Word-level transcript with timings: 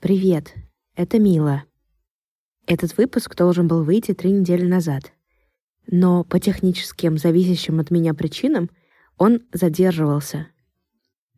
Привет, 0.00 0.54
это 0.94 1.18
Мила. 1.18 1.64
Этот 2.68 2.96
выпуск 2.96 3.34
должен 3.34 3.66
был 3.66 3.82
выйти 3.82 4.14
три 4.14 4.30
недели 4.30 4.64
назад, 4.64 5.12
но 5.88 6.22
по 6.22 6.38
техническим, 6.38 7.18
зависящим 7.18 7.80
от 7.80 7.90
меня 7.90 8.14
причинам, 8.14 8.70
он 9.16 9.40
задерживался. 9.52 10.46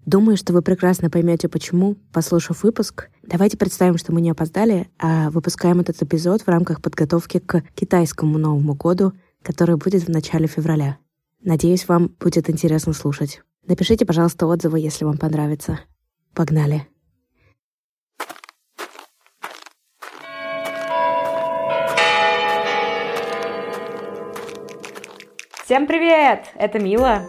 Думаю, 0.04 0.36
что 0.36 0.52
вы 0.52 0.60
прекрасно 0.60 1.08
поймете, 1.08 1.48
почему, 1.48 1.94
послушав 2.12 2.62
выпуск. 2.62 3.08
Давайте 3.22 3.56
представим, 3.56 3.96
что 3.96 4.12
мы 4.12 4.20
не 4.20 4.28
опоздали, 4.28 4.90
а 4.98 5.30
выпускаем 5.30 5.80
этот 5.80 6.02
эпизод 6.02 6.42
в 6.42 6.48
рамках 6.48 6.82
подготовки 6.82 7.38
к 7.38 7.62
китайскому 7.74 8.36
Новому 8.36 8.74
году, 8.74 9.14
который 9.42 9.76
будет 9.76 10.02
в 10.02 10.10
начале 10.10 10.46
февраля. 10.46 10.98
Надеюсь, 11.42 11.88
вам 11.88 12.08
будет 12.20 12.50
интересно 12.50 12.92
слушать. 12.92 13.40
Напишите, 13.66 14.04
пожалуйста, 14.04 14.46
отзывы, 14.46 14.80
если 14.80 15.06
вам 15.06 15.16
понравится. 15.16 15.80
Погнали! 16.34 16.89
Всем 25.70 25.86
привет! 25.86 26.46
Это 26.56 26.80
Мила. 26.80 27.20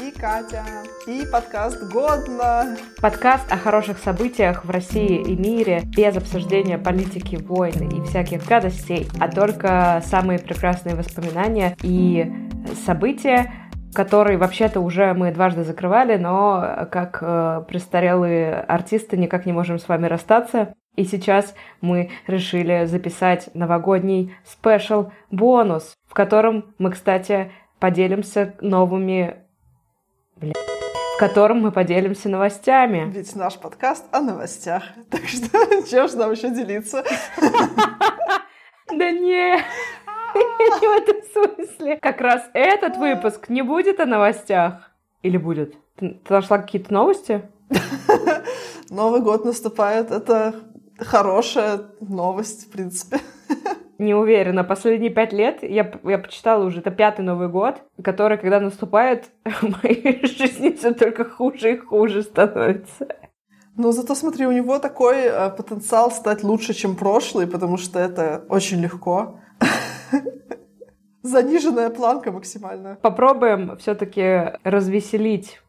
И 0.00 0.12
Катя. 0.12 0.62
И 1.08 1.24
подкаст 1.32 1.82
«Годно». 1.92 2.76
Подкаст 3.02 3.52
о 3.52 3.56
хороших 3.56 3.98
событиях 3.98 4.64
в 4.64 4.70
России 4.70 5.20
и 5.20 5.34
мире, 5.34 5.82
без 5.84 6.16
обсуждения 6.16 6.78
политики, 6.78 7.34
войн 7.34 7.88
и 7.88 8.00
всяких 8.02 8.46
гадостей, 8.46 9.08
а 9.18 9.28
только 9.28 10.00
самые 10.04 10.38
прекрасные 10.38 10.94
воспоминания 10.94 11.76
и 11.82 12.32
события, 12.86 13.52
которые 13.92 14.38
вообще-то 14.38 14.78
уже 14.78 15.12
мы 15.12 15.32
дважды 15.32 15.64
закрывали, 15.64 16.18
но 16.18 16.86
как 16.92 17.18
э, 17.20 17.64
престарелые 17.66 18.60
артисты 18.60 19.16
никак 19.16 19.44
не 19.44 19.52
можем 19.52 19.80
с 19.80 19.88
вами 19.88 20.06
расстаться. 20.06 20.72
И 20.94 21.04
сейчас 21.04 21.54
мы 21.80 22.10
решили 22.26 22.84
записать 22.86 23.50
новогодний 23.54 24.34
спешл 24.44 25.10
бонус, 25.30 25.94
в 26.08 26.14
котором 26.14 26.74
мы, 26.78 26.90
кстати, 26.90 27.52
поделимся 27.78 28.54
новыми... 28.60 29.44
Бля... 30.36 30.52
В 31.16 31.18
котором 31.18 31.60
мы 31.62 31.72
поделимся 31.72 32.28
новостями. 32.28 33.10
Ведь 33.12 33.34
наш 33.34 33.58
подкаст 33.58 34.04
о 34.12 34.20
новостях. 34.20 34.84
Так 35.10 35.26
что 35.26 35.48
чем 35.90 36.08
же 36.08 36.16
нам 36.16 36.30
еще 36.30 36.50
делиться? 36.50 37.04
Да 38.88 39.10
не, 39.10 39.56
не 39.56 39.60
в 40.80 41.02
этом 41.02 41.16
смысле. 41.32 41.96
Как 41.96 42.20
раз 42.20 42.48
этот 42.54 42.96
выпуск 42.96 43.48
не 43.48 43.62
будет 43.62 44.00
о 44.00 44.06
новостях. 44.06 44.90
Или 45.22 45.36
будет? 45.36 45.74
Ты 45.96 46.20
нашла 46.28 46.58
какие-то 46.58 46.92
новости? 46.92 47.42
Новый 48.90 49.20
год 49.20 49.44
наступает. 49.44 50.12
Это 50.12 50.54
хорошая 51.00 51.80
новость, 52.00 52.68
в 52.68 52.70
принципе 52.70 53.18
не 53.98 54.14
уверена. 54.14 54.64
Последние 54.64 55.10
пять 55.10 55.32
лет 55.32 55.62
я, 55.62 55.90
я 56.04 56.18
почитала 56.18 56.64
уже, 56.64 56.78
это 56.80 56.90
пятый 56.90 57.22
Новый 57.22 57.48
год, 57.48 57.82
который, 58.02 58.38
когда 58.38 58.60
наступает, 58.60 59.30
в 59.44 59.82
моей 59.82 60.24
жизни 60.26 60.70
все 60.70 60.94
только 60.94 61.24
хуже 61.24 61.74
и 61.74 61.76
хуже 61.76 62.22
становится. 62.22 63.08
Но 63.76 63.92
зато 63.92 64.14
смотри, 64.14 64.46
у 64.46 64.52
него 64.52 64.78
такой 64.78 65.18
э, 65.18 65.50
потенциал 65.50 66.10
стать 66.10 66.42
лучше, 66.42 66.74
чем 66.74 66.96
прошлый, 66.96 67.46
потому 67.46 67.76
что 67.76 68.00
это 68.00 68.44
очень 68.48 68.80
легко. 68.80 69.40
Заниженная 71.22 71.90
планка 71.90 72.32
максимальная. 72.32 72.96
Попробуем 72.96 73.76
все-таки 73.76 74.58
развеселить 74.64 75.60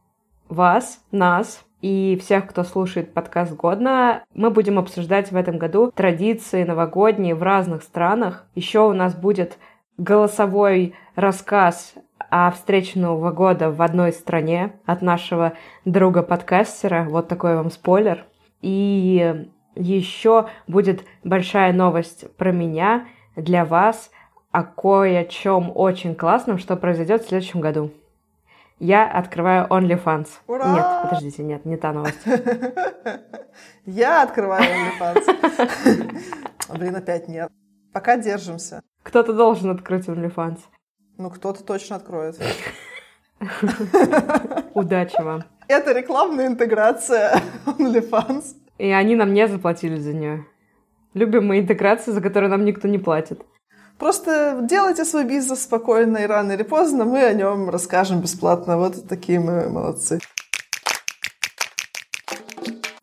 вас, 0.47 1.01
нас, 1.11 1.63
и 1.81 2.17
всех, 2.21 2.47
кто 2.47 2.63
слушает 2.63 3.13
подкаст 3.13 3.55
«Годно». 3.55 4.23
Мы 4.33 4.49
будем 4.49 4.79
обсуждать 4.79 5.31
в 5.31 5.35
этом 5.35 5.57
году 5.57 5.91
традиции 5.91 6.63
новогодние 6.63 7.35
в 7.35 7.43
разных 7.43 7.83
странах. 7.83 8.45
Еще 8.55 8.79
у 8.79 8.93
нас 8.93 9.15
будет 9.15 9.57
голосовой 9.97 10.93
рассказ 11.15 11.93
о 12.29 12.51
встрече 12.51 12.99
Нового 12.99 13.31
года 13.31 13.71
в 13.71 13.81
одной 13.81 14.11
стране 14.11 14.73
от 14.85 15.01
нашего 15.01 15.53
друга-подкастера. 15.85 17.05
Вот 17.09 17.27
такой 17.27 17.55
вам 17.55 17.71
спойлер. 17.71 18.25
И 18.61 19.47
еще 19.75 20.47
будет 20.67 21.05
большая 21.23 21.73
новость 21.73 22.25
про 22.35 22.51
меня 22.51 23.07
для 23.35 23.63
вас 23.63 24.11
о 24.51 24.63
кое 24.63 25.25
чем 25.25 25.71
очень 25.73 26.15
классном, 26.15 26.57
что 26.57 26.75
произойдет 26.75 27.23
в 27.23 27.29
следующем 27.29 27.61
году. 27.61 27.91
Я 28.79 29.11
открываю 29.11 29.67
OnlyFans. 29.67 30.27
Ура! 30.47 30.73
Нет, 30.73 30.85
подождите, 31.03 31.43
нет, 31.43 31.65
не 31.65 31.75
та 31.75 31.91
новость. 31.91 32.25
Я 33.85 34.23
открываю 34.23 34.63
OnlyFans. 34.63 35.27
Блин, 36.77 36.95
опять 36.95 37.27
нет. 37.27 37.51
Пока 37.91 38.15
держимся. 38.15 38.81
Кто-то 39.03 39.33
должен 39.33 39.71
открыть 39.71 40.07
OnlyFans. 40.07 40.59
Ну, 41.17 41.29
кто-то 41.29 41.61
точно 41.61 41.97
откроет. 41.97 42.39
Удачи 44.73 45.21
вам. 45.21 45.43
Это 45.67 45.91
рекламная 45.91 46.47
интеграция 46.47 47.41
OnlyFans. 47.65 48.55
И 48.77 48.89
они 48.89 49.15
нам 49.15 49.33
не 49.33 49.45
заплатили 49.49 49.97
за 49.97 50.13
нее. 50.13 50.45
Любим 51.13 51.47
мы 51.47 51.59
интеграции, 51.59 52.11
за 52.11 52.21
которые 52.21 52.49
нам 52.49 52.63
никто 52.63 52.87
не 52.87 52.97
платит. 52.97 53.41
Просто 53.99 54.59
делайте 54.61 55.03
свой 55.03 55.25
бизнес 55.25 55.63
спокойно, 55.63 56.19
и 56.19 56.25
рано 56.25 56.53
или 56.53 56.63
поздно 56.63 57.03
мы 57.03 57.21
о 57.21 57.33
нем 57.33 57.69
расскажем 57.69 58.21
бесплатно. 58.21 58.77
Вот 58.77 59.07
такие 59.09 59.41
мы 59.41 59.69
молодцы. 59.69 60.19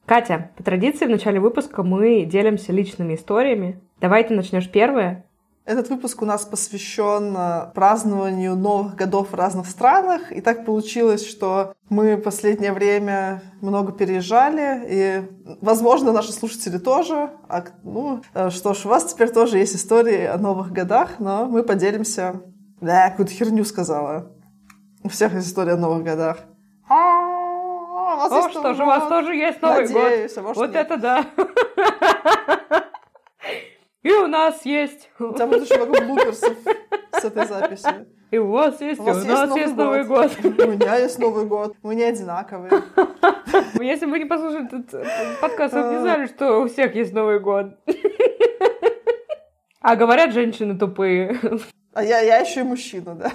Катя, 0.06 0.50
по 0.56 0.62
традиции 0.62 1.04
в 1.04 1.10
начале 1.10 1.38
выпуска 1.38 1.82
мы 1.82 2.24
делимся 2.24 2.72
личными 2.72 3.14
историями. 3.14 3.78
Давай 4.00 4.24
ты 4.24 4.34
начнешь 4.34 4.70
первое, 4.70 5.25
этот 5.66 5.90
выпуск 5.90 6.22
у 6.22 6.24
нас 6.24 6.44
посвящен 6.44 7.34
э, 7.36 7.72
празднованию 7.74 8.54
Новых 8.54 8.94
годов 8.94 9.30
в 9.30 9.34
разных 9.34 9.66
странах. 9.66 10.30
И 10.30 10.40
так 10.40 10.64
получилось, 10.64 11.26
что 11.26 11.74
мы 11.88 12.16
в 12.16 12.22
последнее 12.22 12.72
время 12.72 13.42
много 13.60 13.92
переезжали, 13.92 14.84
и, 14.88 15.56
возможно, 15.60 16.12
наши 16.12 16.32
слушатели 16.32 16.78
тоже. 16.78 17.30
А, 17.48 17.64
ну, 17.82 18.22
э, 18.32 18.50
что 18.50 18.74
ж, 18.74 18.86
у 18.86 18.88
вас 18.88 19.12
теперь 19.12 19.30
тоже 19.30 19.58
есть 19.58 19.74
истории 19.74 20.24
о 20.24 20.38
Новых 20.38 20.72
годах, 20.72 21.18
но 21.18 21.46
мы 21.46 21.62
поделимся... 21.62 22.40
Да, 22.80 23.08
какую-то 23.10 23.32
херню 23.32 23.64
сказала. 23.64 24.30
У 25.02 25.08
всех 25.08 25.34
есть 25.34 25.48
история 25.48 25.72
о 25.72 25.78
Новых 25.78 26.04
годах. 26.04 26.38
О, 26.88 28.50
что 28.50 28.74
же, 28.74 28.82
у 28.82 28.86
вас 28.86 29.08
тоже 29.08 29.34
есть 29.34 29.60
Новый 29.62 29.88
Надеюсь, 29.88 30.34
год. 30.34 30.38
А 30.38 30.42
может, 30.42 30.56
вот 30.56 30.72
нет. 30.74 30.76
это 30.76 30.96
да. 30.96 31.24
И 34.06 34.12
у 34.12 34.26
нас 34.28 34.64
есть. 34.64 35.10
У 35.18 35.32
тебя 35.34 35.46
будет 35.48 35.62
очень 35.62 35.84
много 35.84 36.04
блуперсов 36.04 36.52
с 37.12 37.24
этой 37.24 37.44
записью. 37.46 38.06
И 38.30 38.38
у 38.38 38.50
вас 38.52 38.80
есть, 38.80 39.00
У 39.00 39.02
у 39.02 39.06
вас 39.06 39.24
нас 39.24 39.56
есть 39.56 39.74
Новый 39.76 40.04
год. 40.04 40.30
У 40.44 40.48
меня 40.48 40.96
есть 40.96 41.18
Новый 41.18 41.44
год. 41.46 41.74
Мы 41.82 41.96
не 41.96 42.04
одинаковые. 42.04 42.70
Если 43.80 44.06
бы 44.06 44.18
не 44.20 44.24
послушали 44.26 44.66
этот 44.66 44.94
э, 44.94 45.04
подкаст, 45.40 45.74
вы 45.74 45.80
не 45.80 45.96
А. 45.96 46.00
знали, 46.02 46.26
что 46.26 46.60
у 46.62 46.68
всех 46.68 46.94
есть 46.94 47.12
Новый 47.12 47.40
год. 47.40 47.66
А 49.80 49.94
говорят, 49.96 50.32
женщины 50.32 50.76
тупые. 50.78 51.38
А 51.94 52.02
я, 52.02 52.20
я 52.20 52.38
еще 52.38 52.60
и 52.60 52.64
мужчина, 52.64 53.14
да? 53.14 53.32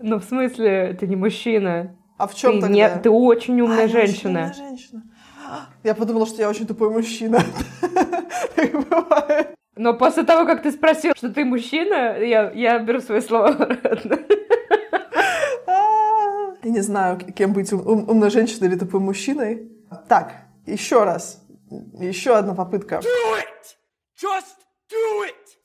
Ну, 0.00 0.18
в 0.18 0.24
смысле, 0.24 0.96
ты 0.98 1.06
не 1.06 1.16
мужчина. 1.16 1.94
А 2.18 2.26
в 2.26 2.34
чем 2.34 2.52
Ты, 2.52 2.60
тогда? 2.62 2.74
не, 2.74 2.88
ты 3.02 3.10
очень 3.10 3.60
А, 3.60 3.64
умная 3.64 3.84
очень 3.84 3.92
женщина. 3.92 4.30
умная 4.40 4.54
женщина. 4.54 5.02
Я 5.84 5.94
подумала, 5.94 6.26
что 6.26 6.40
я 6.40 6.48
очень 6.48 6.66
тупой 6.66 6.88
мужчина. 6.90 7.40
Так 8.56 8.72
бывает. 8.88 9.54
Но 9.76 9.92
после 9.94 10.22
того, 10.24 10.46
как 10.46 10.62
ты 10.62 10.72
спросил, 10.72 11.12
что 11.14 11.28
ты 11.32 11.44
мужчина, 11.44 12.16
я, 12.18 12.50
я 12.52 12.78
беру 12.78 13.00
свои 13.00 13.20
слова 13.20 13.48
обратно. 13.48 14.18
Я 16.62 16.72
не 16.72 16.80
знаю, 16.80 17.18
кем 17.18 17.52
быть, 17.52 17.72
ум- 17.72 17.86
ум- 17.86 18.08
умной 18.10 18.30
женщиной 18.30 18.66
или 18.68 18.76
тупым 18.76 19.02
мужчиной. 19.04 19.70
Так, 20.08 20.32
еще 20.66 21.04
раз. 21.04 21.40
Еще 22.00 22.34
одна 22.34 22.54
попытка. 22.54 23.00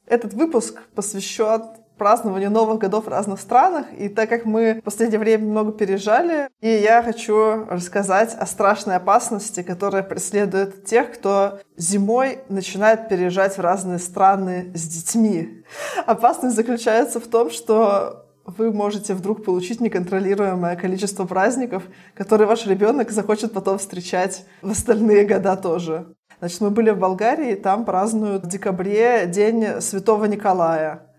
Этот 0.06 0.34
выпуск 0.34 0.80
посвящен 0.94 1.62
празднованию 2.02 2.50
Новых 2.50 2.80
годов 2.80 3.06
в 3.06 3.10
разных 3.10 3.40
странах. 3.40 3.86
И 3.96 4.10
так 4.10 4.28
как 4.28 4.46
мы 4.46 4.80
в 4.82 4.82
последнее 4.82 5.20
время 5.20 5.46
много 5.46 5.72
переезжали, 5.72 6.50
и 6.60 6.68
я 6.68 7.04
хочу 7.04 7.66
рассказать 7.66 8.36
о 8.40 8.48
страшной 8.48 8.96
опасности, 8.96 9.62
которая 9.62 10.02
преследует 10.02 10.84
тех, 10.84 11.12
кто 11.12 11.60
зимой 11.78 12.40
начинает 12.50 13.08
переезжать 13.08 13.56
в 13.56 13.62
разные 13.62 14.00
страны 14.00 14.72
с 14.74 14.88
детьми. 14.88 15.64
Опасность 16.08 16.56
заключается 16.56 17.20
в 17.20 17.28
том, 17.28 17.52
что 17.52 18.26
вы 18.46 18.72
можете 18.74 19.14
вдруг 19.14 19.46
получить 19.46 19.80
неконтролируемое 19.80 20.76
количество 20.78 21.26
праздников, 21.26 21.84
которые 22.16 22.48
ваш 22.48 22.66
ребенок 22.66 23.12
захочет 23.12 23.54
потом 23.54 23.78
встречать 23.78 24.44
в 24.64 24.72
остальные 24.72 25.26
года 25.26 25.56
тоже. 25.56 26.16
Значит, 26.40 26.62
мы 26.62 26.72
были 26.72 26.90
в 26.90 26.98
Болгарии, 26.98 27.54
там 27.54 27.86
празднуют 27.86 28.46
в 28.46 28.48
декабре 28.48 29.28
День 29.28 29.80
Святого 29.82 30.26
Николая. 30.26 31.11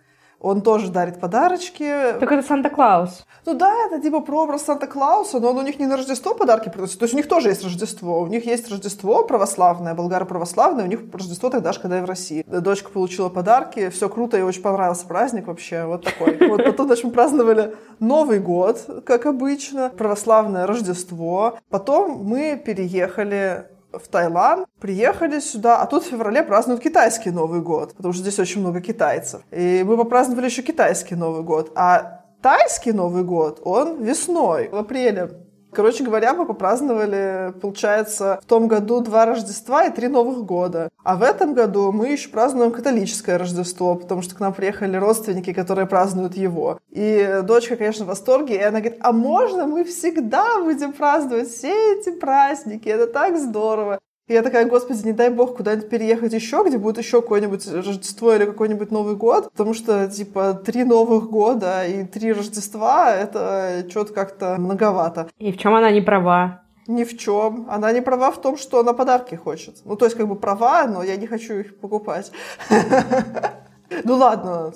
Он 0.42 0.60
тоже 0.60 0.90
дарит 0.90 1.20
подарочки. 1.20 1.88
Так 2.18 2.30
это 2.30 2.46
Санта-Клаус. 2.46 3.24
Ну 3.46 3.54
да, 3.54 3.72
это 3.86 4.00
типа 4.00 4.20
прообраз 4.20 4.62
Санта-Клауса, 4.62 5.40
но 5.40 5.50
он 5.50 5.58
у 5.58 5.62
них 5.62 5.78
не 5.78 5.86
на 5.86 5.96
Рождество 5.96 6.34
подарки 6.34 6.68
приносит. 6.68 6.98
То 6.98 7.04
есть 7.04 7.14
у 7.14 7.16
них 7.16 7.28
тоже 7.28 7.48
есть 7.48 7.62
Рождество. 7.62 8.20
У 8.20 8.26
них 8.26 8.44
есть 8.44 8.68
Рождество 8.68 9.22
православное, 9.22 9.94
болгары 9.94 10.26
православное, 10.26 10.84
у 10.84 10.88
них 10.88 11.00
Рождество 11.12 11.48
тогда 11.48 11.72
же, 11.72 11.80
когда 11.80 11.98
и 11.98 12.02
в 12.02 12.06
России. 12.06 12.44
Дочка 12.46 12.90
получила 12.90 13.28
подарки, 13.28 13.88
все 13.90 14.08
круто, 14.08 14.36
ей 14.36 14.42
очень 14.42 14.62
понравился 14.62 15.06
праздник 15.06 15.46
вообще, 15.46 15.84
вот 15.84 16.04
такой. 16.04 16.36
Вот 16.48 16.64
потом, 16.64 16.86
значит, 16.86 17.04
мы 17.04 17.10
праздновали 17.12 17.74
Новый 18.00 18.40
год, 18.40 19.02
как 19.06 19.26
обычно, 19.26 19.90
православное 19.90 20.66
Рождество. 20.66 21.58
Потом 21.70 22.24
мы 22.24 22.60
переехали 22.64 23.66
в 23.92 24.08
Таиланд, 24.08 24.66
приехали 24.80 25.40
сюда, 25.40 25.80
а 25.80 25.86
тут 25.86 26.04
в 26.04 26.08
феврале 26.08 26.42
празднуют 26.42 26.82
китайский 26.82 27.30
Новый 27.30 27.60
год, 27.60 27.94
потому 27.94 28.12
что 28.12 28.22
здесь 28.22 28.38
очень 28.38 28.60
много 28.60 28.80
китайцев. 28.80 29.42
И 29.50 29.84
мы 29.86 29.96
попраздновали 29.96 30.46
еще 30.46 30.62
китайский 30.62 31.14
Новый 31.14 31.42
год. 31.42 31.72
А 31.74 32.24
тайский 32.42 32.92
Новый 32.92 33.24
год, 33.24 33.60
он 33.64 34.02
весной, 34.02 34.68
в 34.68 34.76
апреле. 34.76 35.30
Короче 35.72 36.04
говоря, 36.04 36.34
мы 36.34 36.44
попраздновали, 36.44 37.54
получается, 37.60 38.38
в 38.42 38.46
том 38.46 38.68
году 38.68 39.00
два 39.00 39.24
Рождества 39.24 39.84
и 39.84 39.92
три 39.92 40.08
Новых 40.08 40.44
года. 40.44 40.90
А 41.02 41.16
в 41.16 41.22
этом 41.22 41.54
году 41.54 41.92
мы 41.92 42.08
еще 42.08 42.28
празднуем 42.28 42.72
католическое 42.72 43.38
Рождество, 43.38 43.94
потому 43.94 44.20
что 44.20 44.34
к 44.34 44.40
нам 44.40 44.52
приехали 44.52 44.96
родственники, 44.96 45.52
которые 45.54 45.86
празднуют 45.86 46.36
его. 46.36 46.78
И 46.90 47.40
дочка, 47.44 47.76
конечно, 47.76 48.04
в 48.04 48.08
восторге, 48.08 48.56
и 48.56 48.62
она 48.62 48.80
говорит, 48.80 49.00
а 49.00 49.12
можно 49.12 49.66
мы 49.66 49.84
всегда 49.84 50.60
будем 50.60 50.92
праздновать 50.92 51.48
все 51.48 51.94
эти 51.94 52.10
праздники? 52.10 52.88
Это 52.88 53.06
так 53.06 53.38
здорово. 53.38 53.98
И 54.28 54.34
я 54.34 54.42
такая, 54.42 54.66
господи, 54.66 55.04
не 55.04 55.12
дай 55.12 55.30
бог 55.30 55.56
куда-нибудь 55.56 55.88
переехать 55.90 56.32
еще, 56.32 56.62
где 56.64 56.78
будет 56.78 56.98
еще 56.98 57.20
какое-нибудь 57.22 57.66
Рождество 57.66 58.34
или 58.34 58.44
какой-нибудь 58.44 58.92
Новый 58.92 59.16
год, 59.16 59.50
потому 59.50 59.74
что, 59.74 60.08
типа, 60.08 60.54
три 60.54 60.84
Новых 60.84 61.28
года 61.28 61.84
и 61.86 62.04
три 62.04 62.32
Рождества— 62.32 63.12
это 63.16 63.84
что-то 63.90 64.12
как-то 64.12 64.56
многовато. 64.58 65.28
И 65.38 65.50
в 65.50 65.58
чем 65.58 65.74
она 65.74 65.90
не 65.90 66.00
права? 66.02 66.62
Ни 66.86 67.04
в 67.04 67.18
чем. 67.18 67.66
Она 67.68 67.92
не 67.92 68.00
права 68.00 68.30
в 68.30 68.40
том, 68.40 68.56
что 68.56 68.80
она 68.80 68.92
подарки 68.92 69.34
хочет. 69.34 69.76
Ну, 69.84 69.96
то 69.96 70.04
есть, 70.04 70.16
как 70.16 70.28
бы 70.28 70.36
права, 70.36 70.86
но 70.86 71.02
я 71.02 71.16
не 71.16 71.26
хочу 71.26 71.54
их 71.54 71.78
покупать. 71.80 72.30
Ну 74.04 74.16
ладно, 74.16 74.72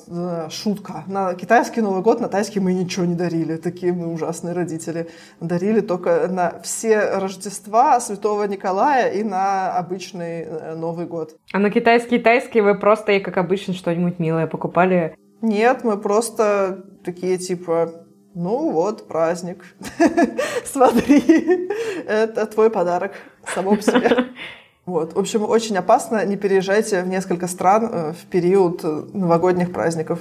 шутка. 0.51 1.05
На 1.07 1.35
китайский 1.35 1.81
Новый 1.81 2.03
год, 2.03 2.21
на 2.21 2.29
тайский 2.29 2.61
мы 2.61 2.73
ничего 2.73 3.05
не 3.05 3.15
дарили. 3.15 3.57
Такие 3.57 3.93
мы 3.93 4.13
ужасные 4.13 4.55
родители. 4.55 5.09
Дарили 5.41 5.81
только 5.81 6.29
на 6.29 6.61
все 6.63 7.17
Рождества 7.19 8.01
Святого 8.01 8.45
Николая 8.45 9.11
и 9.11 9.23
на 9.23 9.77
обычный 9.77 10.43
э, 10.43 10.75
Новый 10.75 11.07
год. 11.07 11.37
А 11.53 11.59
на 11.59 11.71
китайский 11.71 12.19
тайский 12.19 12.61
вы 12.61 12.79
просто, 12.79 13.13
и 13.13 13.21
как 13.21 13.37
обычно, 13.37 13.75
что-нибудь 13.75 14.19
милое 14.19 14.47
покупали? 14.47 15.17
Нет, 15.43 15.85
мы 15.85 15.97
просто 15.97 16.85
такие 17.05 17.39
типа 17.39 18.07
ну 18.35 18.71
вот, 18.71 19.09
праздник. 19.09 19.65
Смотри, 20.65 21.71
это 22.07 22.45
твой 22.47 22.69
подарок 22.69 23.13
само 23.55 23.77
по 23.77 23.83
себе. 23.83 24.11
Вот. 24.87 25.15
В 25.15 25.19
общем, 25.19 25.43
очень 25.43 25.77
опасно. 25.77 26.25
Не 26.25 26.37
переезжайте 26.37 27.03
в 27.03 27.09
несколько 27.09 27.49
стран 27.49 27.91
э, 27.93 28.13
в 28.13 28.27
период 28.27 28.85
э, 28.85 29.05
новогодних 29.13 29.73
праздников. 29.73 30.21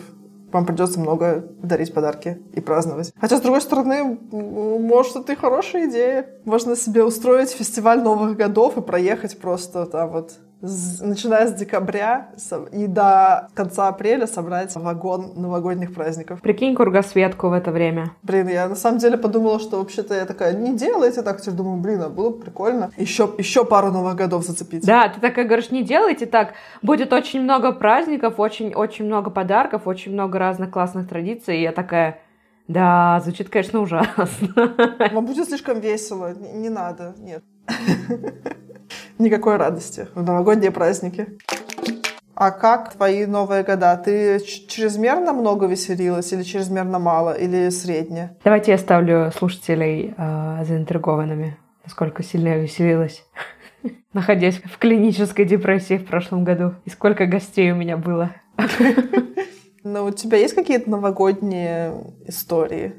Вам 0.52 0.66
придется 0.66 1.00
много 1.00 1.46
дарить 1.62 1.94
подарки 1.94 2.42
и 2.54 2.62
праздновать. 2.62 3.14
Хотя, 3.20 3.38
с 3.38 3.42
другой 3.42 3.62
стороны, 3.62 4.18
может, 4.32 5.18
это 5.18 5.34
и 5.34 5.36
хорошая 5.36 5.90
идея. 5.90 6.30
Можно 6.46 6.76
себе 6.76 7.04
устроить 7.04 7.52
фестиваль 7.52 8.02
Новых 8.02 8.38
годов 8.38 8.78
и 8.78 8.82
проехать 8.82 9.40
просто 9.40 9.86
там 9.86 10.12
вот 10.12 10.34
начиная 10.62 11.48
с 11.48 11.54
декабря 11.54 12.30
и 12.72 12.88
до 12.88 13.50
конца 13.54 13.88
апреля 13.88 14.28
собрать 14.28 14.76
вагон 14.76 15.34
новогодних 15.36 15.94
праздников. 15.94 16.42
Прикинь 16.42 16.76
кругосветку 16.76 17.50
в 17.50 17.54
это 17.54 17.72
время. 17.72 18.12
Блин, 18.24 18.48
я 18.48 18.68
на 18.68 18.76
самом 18.76 19.00
деле 19.00 19.18
подумала, 19.18 19.60
что 19.60 19.78
вообще-то 19.78 20.14
я 20.16 20.26
такая, 20.26 20.56
не 20.56 20.76
делайте 20.76 21.22
так. 21.22 21.46
Я 21.46 21.52
думаю, 21.52 21.78
блин, 21.78 22.02
а 22.02 22.10
было 22.10 22.30
бы 22.30 22.40
прикольно 22.40 22.92
еще, 22.98 23.30
еще 23.38 23.66
пару 23.66 23.92
новых 23.92 24.16
годов 24.16 24.46
зацепить. 24.46 24.86
Да, 24.86 25.10
ты 25.10 25.20
такая 25.20 25.46
говоришь, 25.46 25.72
не 25.72 25.84
делайте 25.84 26.26
так. 26.26 26.54
Будет 26.82 27.14
очень 27.14 27.42
много 27.42 27.72
праздников, 27.72 28.40
очень-очень 28.40 29.06
много 29.06 29.30
подарков, 29.30 29.84
очень 29.86 30.14
много 30.14 30.40
разных 30.40 30.72
классных 30.72 31.08
традиций. 31.08 31.58
И 31.58 31.62
я 31.62 31.72
такая, 31.72 32.20
да, 32.68 33.22
звучит, 33.24 33.50
конечно, 33.50 33.82
ужасно. 33.82 34.38
Вам 35.12 35.26
будет 35.26 35.48
слишком 35.48 35.80
весело. 35.80 36.34
Не, 36.34 36.54
не 36.54 36.70
надо, 36.70 37.16
нет. 37.20 37.44
Никакой 39.18 39.58
радости 39.58 40.08
в 40.14 40.24
новогодние 40.24 40.72
праздники. 40.72 41.38
А 42.36 42.52
как 42.52 42.94
твои 42.94 43.26
новые 43.26 43.64
года? 43.64 43.96
Ты 43.96 44.40
чрезмерно 44.42 45.32
много 45.32 45.68
веселилась 45.68 46.34
или 46.34 46.44
чрезмерно 46.44 47.00
мало, 47.00 47.32
или 47.32 47.70
средне? 47.70 48.36
Давайте 48.44 48.72
я 48.72 48.78
ставлю 48.78 49.32
слушателей 49.32 50.14
э, 50.18 50.66
заинтригованными, 50.66 51.58
насколько 51.86 52.24
сильно 52.24 52.50
я 52.50 52.58
веселилась, 52.58 53.26
находясь 54.14 54.58
в 54.58 54.78
клинической 54.78 55.46
депрессии 55.46 55.98
в 55.98 56.06
прошлом 56.06 56.44
году. 56.44 56.74
И 56.84 56.90
сколько 56.90 57.26
гостей 57.26 57.72
у 57.72 57.76
меня 57.76 57.96
было. 57.96 58.32
Но 59.86 60.04
у 60.04 60.12
тебя 60.12 60.38
есть 60.38 60.56
какие-то 60.56 60.90
новогодние 60.90 61.94
истории? 62.28 62.96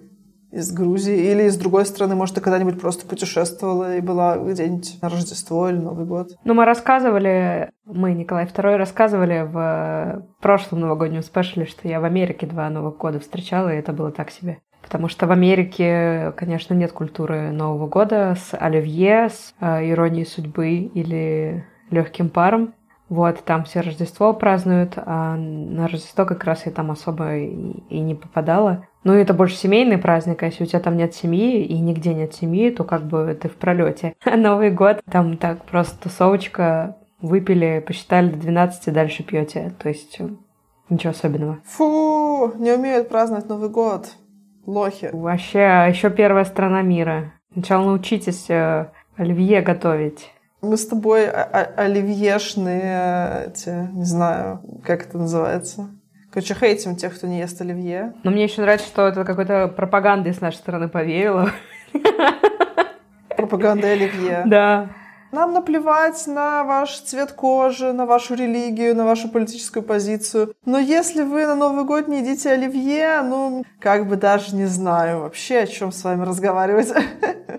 Из 0.51 0.73
Грузии? 0.73 1.31
Или 1.31 1.45
из 1.45 1.57
другой 1.57 1.87
страны, 1.87 2.15
может, 2.15 2.37
ты 2.37 2.41
когда-нибудь 2.41 2.81
просто 2.81 3.07
путешествовала 3.07 3.97
и 3.97 4.01
была 4.01 4.39
где-нибудь 4.39 4.99
на 5.03 5.09
Рождество 5.09 5.69
или 5.69 5.77
Новый 5.77 6.07
год? 6.07 6.31
Ну, 6.45 6.55
мы 6.55 6.65
рассказывали, 6.65 7.71
мы, 7.85 8.13
Николай 8.15 8.47
II, 8.47 8.77
рассказывали 8.77 9.49
в 9.51 10.27
прошлом 10.41 10.81
новогоднем 10.81 11.23
спешле, 11.23 11.67
что 11.67 11.89
я 11.89 12.01
в 12.01 12.05
Америке 12.05 12.47
два 12.47 12.71
Новых 12.71 12.97
года 12.97 13.21
встречала, 13.21 13.73
и 13.73 13.79
это 13.79 13.93
было 13.93 14.11
так 14.11 14.31
себе. 14.31 14.59
Потому 14.83 15.09
что 15.09 15.27
в 15.27 15.33
Америке, 15.33 16.33
конечно, 16.37 16.73
нет 16.73 16.93
культуры 16.93 17.51
Нового 17.51 17.89
года 17.89 18.37
с 18.39 18.57
оливье, 18.57 19.31
с 19.31 19.53
э, 19.61 19.91
иронией 19.91 20.25
судьбы 20.25 20.75
или 20.75 21.67
легким 21.91 22.29
паром. 22.29 22.73
Вот, 23.09 23.45
там 23.45 23.65
все 23.65 23.81
Рождество 23.81 24.33
празднуют, 24.33 24.95
а 24.97 25.37
на 25.37 25.87
Рождество 25.87 26.25
как 26.25 26.43
раз 26.45 26.67
я 26.67 26.73
там 26.73 26.91
особо 26.91 27.37
и, 27.37 27.49
и 27.89 28.01
не 28.01 28.15
попадала. 28.15 28.87
Ну, 29.05 29.13
это 29.13 29.33
больше 29.33 29.55
семейный 29.55 29.99
праздник, 29.99 30.43
а 30.43 30.47
если 30.47 30.65
у 30.65 30.67
тебя 30.67 30.81
там 30.81 30.97
нет 30.97 31.15
семьи 31.15 31.65
и 31.65 31.79
нигде 31.79 32.13
нет 32.13 32.35
семьи, 32.35 32.71
то 32.71 32.83
как 32.83 33.05
бы 33.05 33.39
ты 33.41 33.49
в 33.49 33.55
пролете. 33.55 34.15
А 34.25 34.37
Новый 34.37 34.71
год 34.71 35.01
там 35.09 35.37
так 35.37 35.65
просто 35.65 35.97
тусовочка, 36.03 36.97
выпили, 37.21 37.83
посчитали 37.87 38.31
до 38.31 38.39
12, 38.39 38.93
дальше 38.93 39.23
пьете. 39.23 39.73
То 39.79 39.89
есть 39.89 40.17
э, 40.19 40.29
ничего 40.89 41.13
особенного. 41.13 41.61
Фу, 41.65 42.53
не 42.59 42.73
умеют 42.73 43.09
праздновать 43.09 43.49
Новый 43.49 43.69
год. 43.69 44.09
Лохи. 44.67 45.11
Вообще, 45.13 45.61
а 45.61 45.87
еще 45.87 46.11
первая 46.11 46.45
страна 46.45 46.83
мира. 46.83 47.35
Сначала 47.53 47.85
научитесь 47.85 48.51
э, 48.51 48.91
оливье 49.17 49.63
готовить. 49.63 50.33
Мы 50.67 50.77
с 50.77 50.87
тобой 50.87 51.31
оливьешные, 51.31 53.49
эти, 53.49 53.89
не 53.93 54.05
знаю, 54.05 54.61
как 54.85 55.07
это 55.07 55.19
называется. 55.19 55.91
Короче, 56.33 56.55
хейтим 56.55 56.97
тех, 56.97 57.17
кто 57.17 57.27
не 57.27 57.39
ест 57.39 57.61
оливье. 57.61 58.15
Но 58.25 58.31
мне 58.31 58.45
еще 58.45 58.63
нравится, 58.63 58.89
что 58.89 59.07
это 59.07 59.25
какой-то 59.25 59.69
пропаганда 59.69 60.33
с 60.33 60.41
нашей 60.41 60.57
стороны 60.57 60.89
поверила. 60.89 61.51
Пропаганда 63.37 63.93
оливье. 63.93 64.43
Да. 64.47 64.91
Нам 65.33 65.53
наплевать 65.53 66.27
на 66.27 66.65
ваш 66.65 67.01
цвет 67.01 67.33
кожи, 67.33 67.93
на 67.93 68.07
вашу 68.07 68.35
религию, 68.35 68.95
на 68.97 69.05
вашу 69.05 69.29
политическую 69.29 69.83
позицию. 69.83 70.55
Но 70.65 70.79
если 70.79 71.23
вы 71.23 71.47
на 71.47 71.55
Новый 71.55 71.85
год 71.85 72.09
не 72.09 72.21
едите 72.21 72.51
оливье, 72.51 73.23
ну, 73.23 73.65
как 73.81 74.07
бы 74.07 74.17
даже 74.17 74.55
не 74.55 74.67
знаю 74.67 75.21
вообще, 75.21 75.61
о 75.61 75.67
чем 75.67 75.93
с 75.93 76.05
вами 76.05 76.25
разговаривать. 76.25 76.93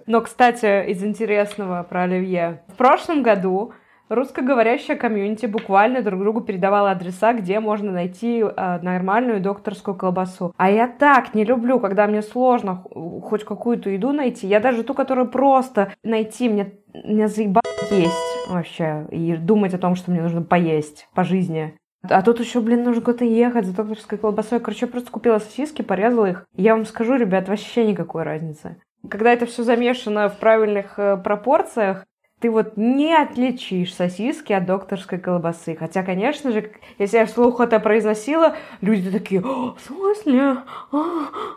Но, 0.07 0.21
кстати, 0.21 0.89
из 0.89 1.03
интересного 1.03 1.83
про 1.83 2.03
оливье. 2.03 2.63
В 2.67 2.75
прошлом 2.75 3.23
году 3.23 3.73
Русскоговорящая 4.09 4.95
комьюнити 4.95 5.45
буквально 5.47 6.01
друг 6.01 6.21
другу 6.21 6.41
передавала 6.41 6.91
адреса, 6.91 7.33
где 7.33 7.59
можно 7.59 7.91
найти 7.91 8.41
э, 8.41 8.79
нормальную 8.81 9.41
докторскую 9.41 9.95
колбасу. 9.95 10.53
А 10.55 10.71
я 10.71 10.87
так 10.87 11.33
не 11.33 11.43
люблю, 11.43 11.79
когда 11.79 12.07
мне 12.07 12.21
сложно 12.21 12.83
хоть 13.23 13.43
какую-то 13.43 13.89
еду 13.89 14.13
найти. 14.13 14.47
Я 14.47 14.61
даже 14.61 14.83
ту, 14.83 14.93
которую 14.93 15.27
просто 15.27 15.91
найти, 16.03 16.47
мне, 16.47 16.73
мне 16.93 17.27
заебало 17.27 17.61
есть 17.91 18.49
вообще. 18.49 19.05
И 19.11 19.35
думать 19.35 19.73
о 19.73 19.77
том, 19.77 19.95
что 19.95 20.11
мне 20.11 20.21
нужно 20.21 20.41
поесть 20.41 21.09
по 21.13 21.25
жизни. 21.25 21.77
А 22.03 22.21
тут 22.21 22.39
еще, 22.39 22.61
блин, 22.61 22.83
нужно 22.83 23.01
куда-то 23.01 23.25
ехать 23.25 23.65
за 23.65 23.75
докторской 23.75 24.17
колбасой. 24.17 24.61
Короче, 24.61 24.87
просто 24.87 25.11
купила 25.11 25.39
сосиски, 25.39 25.81
порезала 25.81 26.29
их. 26.29 26.45
Я 26.55 26.75
вам 26.75 26.85
скажу, 26.85 27.15
ребят, 27.15 27.49
вообще 27.49 27.85
никакой 27.85 28.23
разницы. 28.23 28.77
Когда 29.09 29.33
это 29.33 29.45
все 29.45 29.63
замешано 29.63 30.29
в 30.29 30.37
правильных 30.37 30.97
э, 30.97 31.17
пропорциях, 31.17 32.05
ты 32.39 32.51
вот 32.51 32.77
не 32.77 33.15
отличишь 33.15 33.95
сосиски 33.95 34.53
от 34.53 34.65
докторской 34.65 35.17
колбасы. 35.17 35.75
Хотя, 35.75 36.03
конечно 36.03 36.51
же, 36.51 36.71
если 36.99 37.17
я 37.17 37.25
вслух 37.25 37.59
это 37.59 37.79
произносила, 37.79 38.55
люди 38.81 39.09
такие, 39.09 39.41
в 39.41 39.77
смысле? 39.85 40.57
А, 40.91 41.03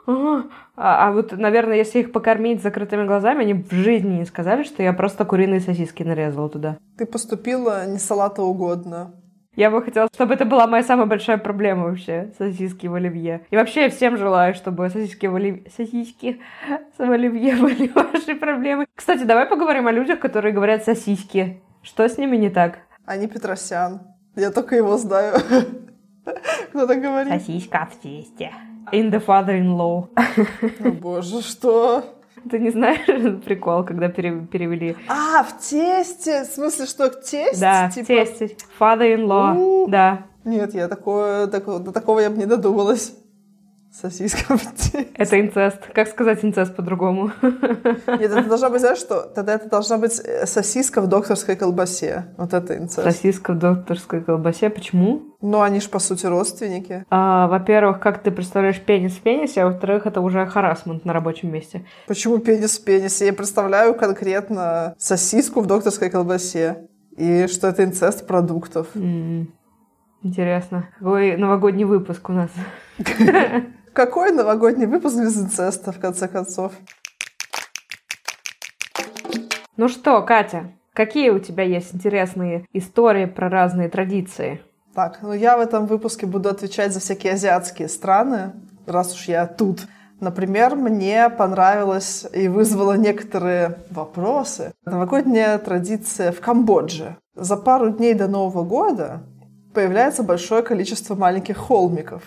а. 0.07 0.43
А, 0.77 1.09
а 1.09 1.13
вот, 1.13 1.33
наверное, 1.33 1.77
если 1.77 2.01
их 2.01 2.13
покормить 2.13 2.63
закрытыми 2.63 3.07
глазами, 3.07 3.43
они 3.43 3.53
в 3.53 3.71
жизни 3.71 4.21
не 4.21 4.25
сказали, 4.25 4.63
что 4.63 4.83
я 4.83 4.95
просто 4.95 5.27
куриные 5.27 5.61
сосиски 5.61 6.03
нарезала 6.03 6.49
туда. 6.49 6.79
Ты 6.97 7.05
поступила 7.05 7.87
не 7.87 7.99
салата 7.99 8.43
угодно. 8.43 9.13
Я 9.57 9.71
бы 9.71 9.83
хотела, 9.83 10.09
чтобы 10.15 10.35
это 10.35 10.45
была 10.45 10.67
моя 10.69 10.85
самая 10.85 11.07
большая 11.07 11.37
проблема 11.37 11.87
вообще, 11.87 12.33
сосиски 12.39 12.87
в 12.87 12.95
оливье. 12.95 13.47
И 13.51 13.57
вообще 13.57 13.83
я 13.83 13.91
всем 13.91 14.17
желаю, 14.17 14.55
чтобы 14.55 14.89
сосиски 14.89 15.27
в 15.27 15.35
оливье, 15.35 15.69
сосиски 15.77 16.41
в 16.99 17.11
оливье 17.11 17.57
были 17.57 17.89
вашей 17.95 18.37
проблемой. 18.37 18.87
Кстати, 18.95 19.25
давай 19.25 19.47
поговорим 19.47 19.89
о 19.89 19.93
людях, 19.93 20.21
которые 20.21 20.55
говорят 20.55 20.85
сосиски. 20.85 21.61
Что 21.83 22.09
с 22.09 22.17
ними 22.17 22.37
не 22.37 22.49
так? 22.49 22.79
Они 23.05 23.27
Петросян. 23.27 24.03
Я 24.37 24.53
только 24.53 24.77
его 24.77 24.97
знаю. 24.97 25.35
Кто 26.69 26.87
так 26.87 27.01
говорит? 27.01 27.33
Сосиска 27.33 27.89
в 27.91 28.01
тесте. 28.01 28.53
In 28.93 29.11
the 29.11 29.25
father-in-law. 29.25 30.09
О 30.85 30.91
боже, 30.93 31.43
что? 31.43 32.20
Ты 32.49 32.59
не 32.59 32.71
знаешь 32.71 33.05
прикол, 33.45 33.85
когда 33.85 34.09
пере- 34.09 34.47
перевели? 34.51 34.97
А, 35.09 35.43
в 35.43 35.59
тесте? 35.59 36.45
В 36.45 36.47
смысле, 36.47 36.87
что 36.87 37.09
тесть? 37.09 37.61
Да, 37.61 37.91
Типа- 37.91 38.05
в 38.05 38.07
тесте. 38.07 38.57
Father-in-law. 38.79 39.87
Да. 39.89 40.23
Нет, 40.45 40.75
я 40.75 40.89
такое, 40.89 41.47
такого, 41.49 41.81
до 41.81 41.93
такого 41.93 42.21
я 42.21 42.31
бы 42.31 42.39
не 42.39 42.47
додумалась. 42.47 43.13
Сосиска 43.93 44.57
в 44.57 44.75
тесте. 44.75 45.09
Это 45.17 45.41
инцест. 45.41 45.79
Как 45.93 46.07
сказать 46.09 46.45
инцест 46.45 46.77
по-другому? 46.77 47.33
Нет, 47.43 48.31
это 48.31 48.45
должна 48.45 48.71
быть, 48.71 48.81
знаешь 48.81 48.99
что? 48.99 49.23
Тогда 49.23 49.55
это 49.55 49.69
должна 49.69 49.99
быть 49.99 50.21
э, 50.25 50.47
сосиска 50.47 51.01
в 51.01 51.09
докторской 51.09 51.57
колбасе. 51.57 52.27
Вот 52.37 52.55
это 52.55 52.79
инцест. 52.79 53.03
Сосиска 53.03 53.53
в 53.53 53.59
докторской 53.59 54.23
колбасе. 54.23 54.71
Почему? 54.71 55.35
Ну, 55.41 55.61
они 55.61 55.81
же, 55.81 55.89
по 55.89 55.99
сути, 55.99 56.27
родственники. 56.27 57.05
А, 57.11 57.49
во-первых, 57.49 57.99
как 57.99 58.23
ты 58.23 58.31
представляешь 58.31 58.81
пенис 58.81 59.15
в 59.15 59.21
пенисе, 59.23 59.63
а 59.63 59.67
во-вторых, 59.67 60.07
это 60.07 60.21
уже 60.21 60.47
харасмент 60.47 61.05
на 61.05 61.13
рабочем 61.13 61.53
месте. 61.53 61.85
Почему 62.07 62.39
пенис 62.39 62.79
в 62.79 62.85
пенисе? 62.85 63.27
Я 63.27 63.33
представляю 63.33 63.95
конкретно 63.95 64.95
сосиску 64.99 65.63
в 65.63 65.67
докторской 65.67 66.11
колбасе. 66.11 66.87
И 67.17 67.49
что 67.49 67.67
это 67.67 67.83
инцест 67.83 68.27
продуктов. 68.27 68.87
М, 68.95 69.53
Интересно. 70.23 70.89
Какой 70.99 71.37
новогодний 71.37 71.85
выпуск 71.85 72.29
у 72.29 72.33
нас? 72.33 72.51
Какой 74.01 74.33
новогодний 74.33 74.87
выпуск 74.87 75.17
без 75.17 75.37
инцеста, 75.37 75.93
в 75.93 76.01
конце 76.01 76.27
концов? 76.27 76.73
Ну 79.77 79.89
что, 79.89 80.23
Катя, 80.23 80.73
какие 80.95 81.29
у 81.29 81.39
тебя 81.39 81.65
есть 81.65 81.95
интересные 81.95 82.67
истории 82.73 83.27
про 83.27 83.51
разные 83.51 83.91
традиции? 83.91 84.63
Так, 84.95 85.19
ну 85.21 85.35
я 85.35 85.59
в 85.59 85.61
этом 85.61 85.85
выпуске 85.85 86.25
буду 86.25 86.49
отвечать 86.49 86.95
за 86.95 87.01
всякие 87.01 87.35
азиатские 87.35 87.91
страны, 87.91 88.53
раз 88.87 89.13
уж 89.13 89.29
я 89.29 89.47
тут. 89.47 89.81
Например, 90.19 90.77
мне 90.77 91.29
понравилось 91.29 92.27
и 92.33 92.49
вызвало 92.49 92.95
некоторые 92.95 93.81
вопросы 93.91 94.73
новогодняя 94.87 95.59
традиция 95.59 96.33
в 96.33 96.41
Камбодже. 96.41 97.19
За 97.35 97.59
пару 97.59 97.91
дней 97.91 98.15
до 98.15 98.29
Нового 98.29 98.65
года 98.65 99.21
появляется 99.75 100.23
большое 100.23 100.63
количество 100.63 101.15
маленьких 101.15 101.59
холмиков. 101.59 102.23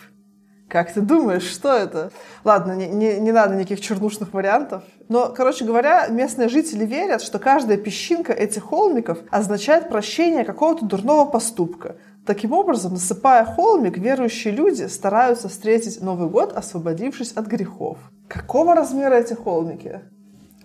Как 0.73 0.91
ты 0.91 1.01
думаешь, 1.01 1.43
что 1.43 1.71
это? 1.71 2.11
Ладно, 2.43 2.71
не, 2.71 2.87
не, 2.87 3.19
не 3.19 3.31
надо 3.31 3.53
никаких 3.53 3.79
чернушных 3.79 4.33
вариантов. 4.33 4.81
Но, 5.07 5.27
короче 5.27 5.65
говоря, 5.65 6.07
местные 6.07 6.49
жители 6.49 6.83
верят, 6.83 7.21
что 7.21 7.37
каждая 7.37 7.77
песчинка 7.77 8.33
этих 8.33 8.63
холмиков 8.63 9.19
означает 9.29 9.87
прощение 9.87 10.43
какого-то 10.43 10.83
дурного 10.85 11.29
поступка. 11.29 11.97
Таким 12.25 12.53
образом, 12.53 12.93
насыпая 12.93 13.45
холмик, 13.45 13.99
верующие 13.99 14.51
люди 14.51 14.87
стараются 14.87 15.47
встретить 15.47 16.01
Новый 16.01 16.27
год, 16.27 16.53
освободившись 16.53 17.33
от 17.33 17.45
грехов. 17.45 17.99
Какого 18.27 18.73
размера 18.73 19.13
эти 19.13 19.35
холмики? 19.35 20.01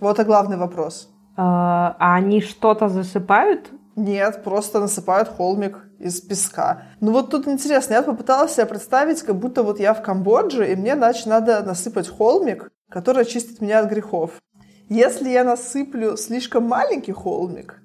Вот 0.00 0.18
и 0.18 0.24
главный 0.24 0.56
вопрос. 0.56 1.10
А 1.36 1.94
а 1.98 2.14
они 2.14 2.40
что-то 2.40 2.88
засыпают? 2.88 3.70
Нет, 3.98 4.44
просто 4.44 4.78
насыпают 4.78 5.28
холмик 5.28 5.80
из 5.98 6.20
песка. 6.20 6.84
Ну 7.00 7.10
вот 7.10 7.30
тут 7.30 7.48
интересно, 7.48 7.94
я 7.94 8.02
попыталась 8.02 8.52
себе 8.54 8.66
представить, 8.66 9.22
как 9.22 9.34
будто 9.34 9.64
вот 9.64 9.80
я 9.80 9.92
в 9.92 10.02
Камбодже, 10.02 10.70
и 10.70 10.76
мне, 10.76 10.94
значит, 10.94 11.26
надо 11.26 11.64
насыпать 11.64 12.08
холмик, 12.08 12.70
который 12.88 13.22
очистит 13.22 13.60
меня 13.60 13.80
от 13.80 13.90
грехов. 13.90 14.40
Если 14.88 15.30
я 15.30 15.42
насыплю 15.42 16.16
слишком 16.16 16.68
маленький 16.68 17.10
холмик, 17.10 17.82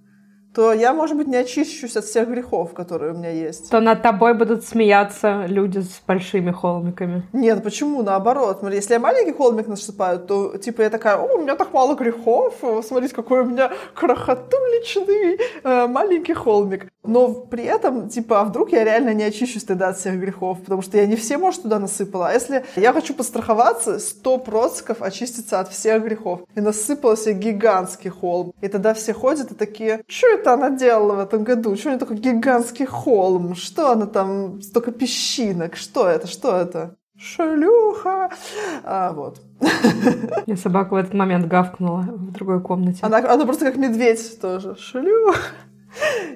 то 0.53 0.74
я, 0.74 0.93
может 0.93 1.17
быть, 1.17 1.27
не 1.27 1.38
очищусь 1.38 1.95
от 1.98 2.05
всех 2.05 2.29
грехов, 2.29 2.74
которые 2.74 3.13
у 3.13 3.17
меня 3.17 3.29
есть. 3.29 3.69
То 3.69 3.79
над 3.79 4.01
тобой 4.01 4.33
будут 4.33 4.63
смеяться 4.63 5.45
люди 5.48 5.79
с 5.79 6.01
большими 6.07 6.51
холмиками. 6.51 7.24
Нет, 7.33 7.63
почему? 7.63 8.03
Наоборот. 8.03 8.63
Если 8.72 8.93
я 8.93 9.00
маленький 9.00 9.33
холмик 9.33 9.67
насыпаю, 9.67 10.19
то, 10.19 10.57
типа, 10.57 10.83
я 10.83 10.89
такая, 10.89 11.17
о, 11.17 11.36
у 11.36 11.41
меня 11.41 11.55
так 11.55 11.74
мало 11.74 11.95
грехов, 11.95 12.55
смотрите, 12.86 13.15
какой 13.15 13.41
у 13.41 13.45
меня 13.45 13.72
крохотуличный 13.95 15.39
э, 15.63 15.88
маленький 15.88 16.33
холмик. 16.33 16.92
Но 17.05 17.33
при 17.33 17.65
этом, 17.65 18.07
типа, 18.07 18.41
а 18.41 18.43
вдруг 18.45 18.72
я 18.72 18.83
реально 18.83 19.13
не 19.13 19.24
очищусь 19.24 19.65
тогда 19.65 19.89
от 19.89 19.98
всех 19.98 20.19
грехов, 20.19 20.62
потому 20.62 20.81
что 20.81 20.98
я 20.98 21.05
не 21.05 21.17
все, 21.17 21.38
может, 21.38 21.63
туда 21.63 21.79
насыпала. 21.79 22.29
А 22.29 22.33
если 22.33 22.63
я 22.77 22.93
хочу 22.93 23.13
постраховаться, 23.13 23.98
100% 23.98 24.98
очиститься 25.00 25.60
от 25.60 25.69
всех 25.69 26.03
грехов. 26.03 26.41
И 26.55 26.62
насыпала 26.62 27.17
себе 27.17 27.33
гигантский 27.33 28.10
холм. 28.10 28.53
И 28.62 28.69
тогда 28.69 28.93
все 28.93 29.13
ходят 29.13 29.51
и 29.51 29.55
такие, 29.55 30.01
что 30.07 30.27
это 30.27 30.53
она 30.53 30.69
делала 30.69 31.15
в 31.15 31.19
этом 31.19 31.43
году? 31.43 31.75
Что 31.75 31.89
у 31.89 31.91
нее 31.91 32.00
такой 32.00 32.17
гигантский 32.17 32.86
холм? 32.86 33.55
Что 33.55 33.91
она 33.91 34.05
там, 34.05 34.62
столько 34.62 34.91
песчинок? 34.91 35.75
Что 35.75 36.07
это? 36.07 36.27
Что 36.27 36.55
это? 36.55 36.95
Шлюха! 37.17 38.29
А, 38.83 39.12
вот. 39.12 39.41
И 40.45 40.55
собака 40.55 40.93
в 40.93 40.98
этот 40.98 41.13
момент 41.13 41.48
гавкнула 41.48 42.01
в 42.01 42.31
другой 42.31 42.62
комнате. 42.62 43.00
Она, 43.01 43.17
она 43.17 43.45
просто 43.45 43.65
как 43.65 43.77
медведь 43.77 44.39
тоже. 44.41 44.75
Шлюха! 44.77 45.39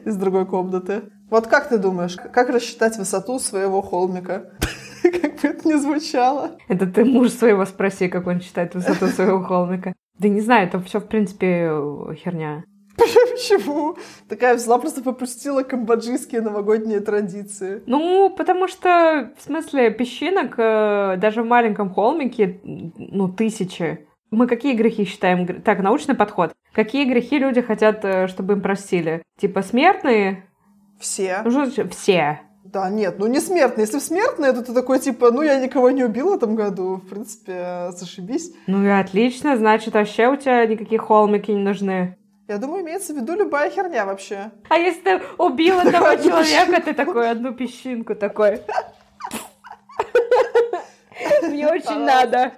Из 0.05 0.15
другой 0.15 0.45
комнаты. 0.45 1.03
Вот 1.29 1.47
как 1.47 1.69
ты 1.69 1.77
думаешь, 1.77 2.15
как 2.15 2.49
рассчитать 2.49 2.97
высоту 2.97 3.39
своего 3.39 3.81
холмика? 3.81 4.51
Как 5.03 5.41
бы 5.41 5.47
это 5.47 5.67
ни 5.67 5.75
звучало. 5.75 6.57
Это 6.67 6.85
ты 6.85 7.05
муж 7.05 7.29
своего 7.29 7.65
спроси, 7.65 8.09
как 8.09 8.27
он 8.27 8.41
считает 8.41 8.75
высоту 8.75 9.07
своего 9.07 9.41
холмика. 9.41 9.93
Да 10.19 10.27
не 10.27 10.41
знаю, 10.41 10.67
это 10.67 10.81
все 10.81 10.99
в 10.99 11.07
принципе 11.07 11.69
херня. 12.15 12.63
Почему? 12.97 13.95
Такая 14.27 14.55
взяла, 14.55 14.79
просто 14.79 15.03
попустила 15.03 15.63
камбоджийские 15.63 16.41
новогодние 16.41 16.99
традиции. 16.99 17.83
Ну, 17.85 18.33
потому 18.35 18.67
что, 18.67 19.31
в 19.37 19.43
смысле, 19.43 19.91
песчинок 19.91 20.55
э, 20.57 21.17
даже 21.17 21.43
в 21.43 21.45
маленьком 21.45 21.91
холмике, 21.93 22.59
ну, 22.63 23.29
тысячи. 23.29 24.07
Мы 24.31 24.47
какие 24.47 24.75
грехи 24.75 25.05
считаем? 25.05 25.61
Так, 25.61 25.79
научный 25.79 26.15
подход. 26.15 26.51
Какие 26.77 27.05
грехи 27.05 27.39
люди 27.39 27.59
хотят, 27.63 28.05
э, 28.05 28.27
чтобы 28.27 28.53
им 28.53 28.61
простили? 28.61 29.23
Типа 29.39 29.63
смертные? 29.63 30.47
Все. 30.99 31.41
Ну, 31.43 31.71
что 31.71 31.89
все? 31.89 32.41
Да, 32.65 32.91
нет, 32.91 33.17
ну 33.17 33.25
не 33.25 33.39
смертные. 33.39 33.85
Если 33.85 33.97
смертные, 33.97 34.53
то 34.53 34.61
ты 34.63 34.75
такой, 34.75 34.99
типа, 34.99 35.31
ну 35.31 35.41
я 35.41 35.59
никого 35.59 35.89
не 35.89 36.03
убил 36.03 36.29
в 36.29 36.33
этом 36.35 36.55
году. 36.55 36.97
В 36.97 37.09
принципе, 37.09 37.89
зашибись. 37.93 38.53
Ну 38.67 38.85
и 38.85 38.89
отлично, 38.89 39.57
значит, 39.57 39.95
вообще 39.95 40.27
у 40.27 40.35
тебя 40.35 40.67
никакие 40.67 40.99
холмики 40.99 41.49
не 41.49 41.63
нужны. 41.63 42.15
Я 42.47 42.59
думаю, 42.59 42.83
имеется 42.83 43.11
в 43.11 43.17
виду 43.17 43.33
любая 43.35 43.71
херня 43.71 44.05
вообще. 44.05 44.51
А 44.69 44.77
если 44.77 45.01
ты 45.01 45.21
убил 45.39 45.79
Одну 45.79 45.93
человека, 45.93 46.79
ты 46.79 46.93
такой, 46.93 47.31
одну 47.31 47.55
песчинку 47.55 48.13
такой. 48.13 48.61
Мне 51.41 51.67
очень 51.67 52.05
надо. 52.05 52.51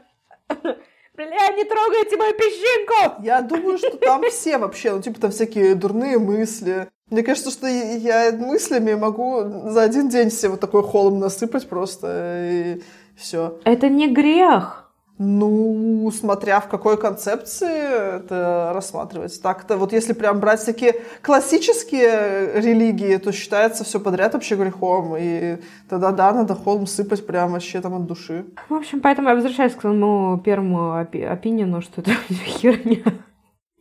Бля, 1.20 1.52
не 1.58 1.66
трогайте 1.66 2.16
мою 2.16 2.34
песчинку! 2.34 3.22
Я 3.22 3.42
думаю, 3.42 3.78
что 3.78 3.98
там 3.98 4.24
все 4.30 4.58
вообще, 4.58 4.94
ну, 4.94 5.02
типа, 5.02 5.20
там 5.20 5.32
всякие 5.32 5.76
дурные 5.76 6.18
мысли. 6.18 6.88
Мне 7.10 7.24
кажется, 7.24 7.52
что 7.52 7.68
я 7.68 8.32
мыслями 8.32 8.94
могу 8.94 9.44
за 9.70 9.82
один 9.82 10.08
день 10.08 10.32
себе 10.32 10.52
вот 10.52 10.62
такой 10.62 10.82
холм 10.82 11.20
насыпать 11.20 11.68
просто, 11.68 12.46
и 12.50 12.82
все. 13.18 13.60
Это 13.66 13.90
не 13.90 14.08
грех. 14.08 14.89
Ну, 15.22 16.10
смотря 16.18 16.62
в 16.62 16.70
какой 16.70 16.98
концепции 16.98 18.16
это 18.20 18.72
рассматривать. 18.74 19.42
Так-то 19.42 19.76
вот 19.76 19.92
если 19.92 20.14
прям 20.14 20.40
брать 20.40 20.66
такие 20.66 20.96
классические 21.22 22.62
религии, 22.62 23.18
то 23.18 23.34
считается 23.34 23.84
все 23.84 24.00
подряд 24.00 24.34
вообще 24.34 24.56
грехом. 24.56 25.16
И 25.20 25.58
тогда 25.90 26.12
да, 26.14 26.32
надо 26.32 26.56
холм 26.56 26.88
сыпать 26.88 27.28
прям 27.28 27.52
вообще 27.52 27.82
там 27.82 27.96
от 27.96 28.06
души. 28.06 28.46
В 28.70 28.74
общем, 28.74 29.02
поэтому 29.02 29.28
я 29.28 29.36
возвращаюсь 29.36 29.74
к 29.76 29.82
своему 29.82 30.38
первому 30.40 30.98
опи- 30.98 31.26
опинину, 31.26 31.82
что 31.82 32.00
это 32.00 32.12
херня. 32.30 33.04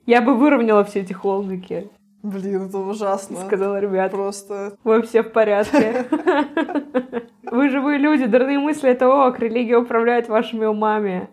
Я 0.06 0.22
бы 0.22 0.34
выровняла 0.34 0.82
все 0.84 1.00
эти 1.02 1.12
холмики, 1.12 1.88
Блин, 2.22 2.66
это 2.66 2.78
ужасно. 2.78 3.44
сказала 3.46 3.78
ребят. 3.78 4.10
Просто. 4.10 4.76
Вы 4.84 5.02
все 5.02 5.22
в 5.22 5.32
порядке. 5.32 6.06
Вы 7.50 7.70
живые 7.70 7.98
люди, 7.98 8.26
дурные 8.26 8.58
мысли— 8.58 8.90
это 8.90 9.08
ок, 9.08 9.38
религия 9.38 9.78
управляет 9.78 10.28
вашими 10.28 10.66
умами. 10.66 11.30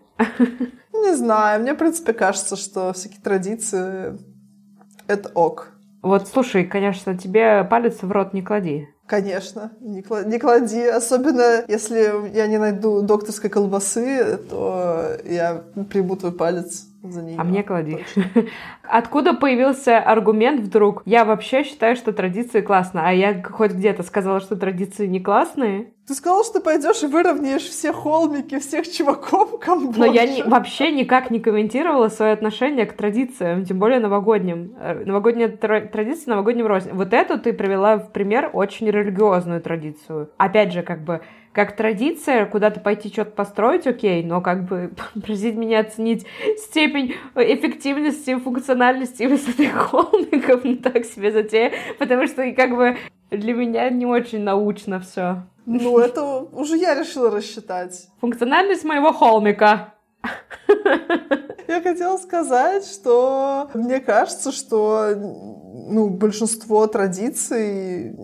Не 0.94 1.14
знаю, 1.14 1.60
мне, 1.60 1.74
в 1.74 1.76
принципе, 1.76 2.14
кажется, 2.14 2.56
что 2.56 2.92
всякие 2.94 3.20
традиции— 3.20 4.16
это 5.08 5.30
ок. 5.34 5.72
Вот, 6.02 6.26
слушай, 6.28 6.64
конечно, 6.64 7.18
тебе 7.18 7.64
палец 7.64 8.00
в 8.00 8.10
рот 8.10 8.32
не 8.32 8.40
клади. 8.42 8.88
Конечно, 9.06 9.72
не, 9.80 10.00
кла- 10.00 10.24
не 10.26 10.38
клади. 10.38 10.86
Особенно, 10.86 11.64
если 11.68 12.34
я 12.34 12.46
не 12.46 12.58
найду 12.58 13.02
докторской 13.02 13.50
колбасы, 13.50 14.38
то 14.50 15.04
я 15.24 15.64
приму 15.90 16.16
твой 16.16 16.32
палец 16.32 16.86
за 17.10 17.22
нее. 17.22 17.36
А 17.38 17.44
мне 17.44 17.62
клади. 17.62 18.04
Откуда 18.82 19.34
появился 19.34 19.98
аргумент 19.98 20.60
вдруг? 20.60 21.02
Я 21.04 21.24
вообще 21.24 21.64
считаю, 21.64 21.96
что 21.96 22.12
традиции 22.12 22.60
классно, 22.60 23.02
а 23.06 23.12
я 23.12 23.42
хоть 23.42 23.72
где-то 23.72 24.02
сказала, 24.02 24.40
что 24.40 24.56
традиции 24.56 25.06
не 25.06 25.20
классные. 25.20 25.92
Ты 26.06 26.14
сказал, 26.14 26.44
что 26.44 26.60
пойдешь 26.60 27.02
и 27.02 27.06
выровняешь 27.06 27.64
все 27.64 27.92
холмики, 27.92 28.60
всех 28.60 28.88
чуваков 28.88 29.58
Камбоджи. 29.58 29.98
Но 29.98 30.06
я 30.06 30.24
не, 30.24 30.44
вообще 30.44 30.92
никак 30.92 31.32
не 31.32 31.40
комментировала 31.40 32.08
свое 32.08 32.32
отношение 32.32 32.86
к 32.86 32.92
традициям, 32.92 33.64
тем 33.64 33.80
более 33.80 33.98
новогодним. 33.98 34.74
Э, 34.78 35.02
новогодняя 35.04 35.48
тра- 35.48 35.80
традиция, 35.80 36.30
новогодним 36.30 36.66
рознь. 36.66 36.90
Вот 36.92 37.12
эту 37.12 37.40
ты 37.40 37.52
привела 37.52 37.98
в 37.98 38.12
пример 38.12 38.50
очень 38.52 38.88
религиозную 38.88 39.60
традицию. 39.60 40.30
Опять 40.36 40.72
же, 40.72 40.82
как 40.82 41.02
бы 41.02 41.22
как 41.56 41.74
традиция 41.74 42.44
куда-то 42.44 42.80
пойти 42.80 43.08
что-то 43.08 43.30
построить, 43.30 43.86
окей, 43.86 44.22
но 44.22 44.42
как 44.42 44.64
бы 44.64 44.92
просить 45.24 45.56
меня 45.56 45.80
оценить 45.80 46.26
степень 46.58 47.14
эффективности, 47.34 48.38
функциональности 48.38 49.22
и 49.22 49.26
высоты 49.26 49.68
холмиков, 49.74 50.64
ну 50.64 50.76
так 50.76 51.06
себе 51.06 51.32
затея, 51.32 51.72
потому 51.98 52.26
что 52.26 52.52
как 52.52 52.76
бы 52.76 52.98
для 53.30 53.54
меня 53.54 53.88
не 53.88 54.04
очень 54.04 54.42
научно 54.42 55.00
все. 55.00 55.44
Ну, 55.64 55.98
это 55.98 56.22
уже 56.22 56.76
я 56.76 56.94
решила 56.94 57.30
рассчитать. 57.30 58.06
Функциональность 58.20 58.84
моего 58.84 59.12
холмика. 59.12 59.94
Я 61.66 61.80
хотела 61.82 62.18
сказать, 62.18 62.84
что 62.84 63.70
мне 63.74 63.98
кажется, 63.98 64.52
что 64.52 65.12
ну, 65.16 66.10
большинство 66.10 66.86
традиций 66.86 68.14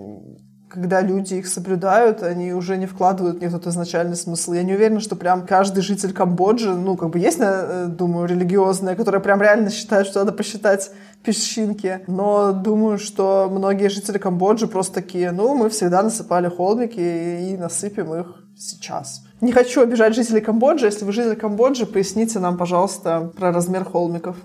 когда 0.72 1.02
люди 1.02 1.34
их 1.34 1.46
соблюдают, 1.46 2.22
они 2.22 2.54
уже 2.54 2.78
не 2.78 2.86
вкладывают 2.86 3.38
в 3.38 3.40
них 3.40 3.50
тот 3.50 3.66
изначальный 3.66 4.16
смысл. 4.16 4.52
Я 4.52 4.62
не 4.62 4.74
уверена, 4.74 5.00
что 5.00 5.16
прям 5.16 5.46
каждый 5.46 5.82
житель 5.82 6.12
Камбоджи, 6.12 6.74
ну, 6.74 6.96
как 6.96 7.10
бы 7.10 7.18
есть, 7.18 7.38
э, 7.40 7.86
думаю, 7.88 8.26
религиозные, 8.26 8.96
которые 8.96 9.20
прям 9.20 9.42
реально 9.42 9.70
считают, 9.70 10.08
что 10.08 10.20
надо 10.20 10.32
посчитать 10.32 10.90
песчинки. 11.22 12.00
Но 12.06 12.52
думаю, 12.52 12.98
что 12.98 13.48
многие 13.50 13.88
жители 13.88 14.16
Камбоджи 14.16 14.66
просто 14.66 14.94
такие, 14.94 15.30
ну, 15.32 15.54
мы 15.54 15.68
всегда 15.68 16.02
насыпали 16.02 16.48
холмики 16.48 17.00
и 17.00 17.56
насыпем 17.58 18.14
их 18.14 18.26
сейчас. 18.56 19.24
Не 19.40 19.52
хочу 19.52 19.82
обижать 19.82 20.14
жителей 20.14 20.40
Камбоджи. 20.40 20.86
Если 20.86 21.04
вы 21.04 21.12
житель 21.12 21.36
Камбоджи, 21.36 21.84
поясните 21.84 22.38
нам, 22.38 22.56
пожалуйста, 22.56 23.30
про 23.36 23.52
размер 23.52 23.84
холмиков. 23.84 24.36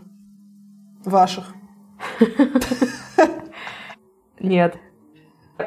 Ваших. 1.06 1.54
Нет, 4.40 4.76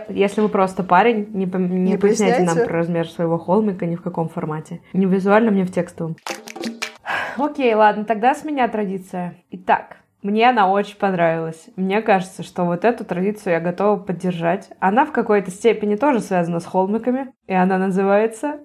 если 0.08 0.40
вы 0.40 0.48
просто 0.48 0.82
парень, 0.82 1.28
не, 1.32 1.46
не, 1.46 1.92
Не 1.92 1.98
поясняйте 1.98 2.42
нам 2.42 2.56
про 2.56 2.78
размер 2.78 3.08
своего 3.08 3.38
холмика 3.38 3.86
ни 3.86 3.96
в 3.96 4.02
каком 4.02 4.28
формате. 4.28 4.80
Не 4.92 5.06
в 5.06 5.12
визуальном, 5.12 5.54
ни 5.54 5.62
в 5.64 5.72
текстовом. 5.72 6.16
Окей, 7.36 7.74
ладно, 7.74 8.04
тогда 8.04 8.34
с 8.34 8.44
меня 8.44 8.68
традиция. 8.68 9.34
Итак, 9.50 9.98
мне 10.22 10.48
она 10.50 10.70
очень 10.70 10.96
понравилась. 10.96 11.68
Мне 11.76 12.02
кажется, 12.02 12.42
что 12.42 12.64
вот 12.64 12.84
эту 12.84 13.04
традицию 13.04 13.54
я 13.54 13.60
готова 13.60 13.96
поддержать. 13.96 14.68
Она 14.78 15.06
в 15.06 15.12
какой-то 15.12 15.50
степени 15.50 15.96
тоже 15.96 16.20
связана 16.20 16.60
с 16.60 16.66
холмиками, 16.66 17.32
и 17.46 17.54
она 17.54 17.78
называется 17.78 18.58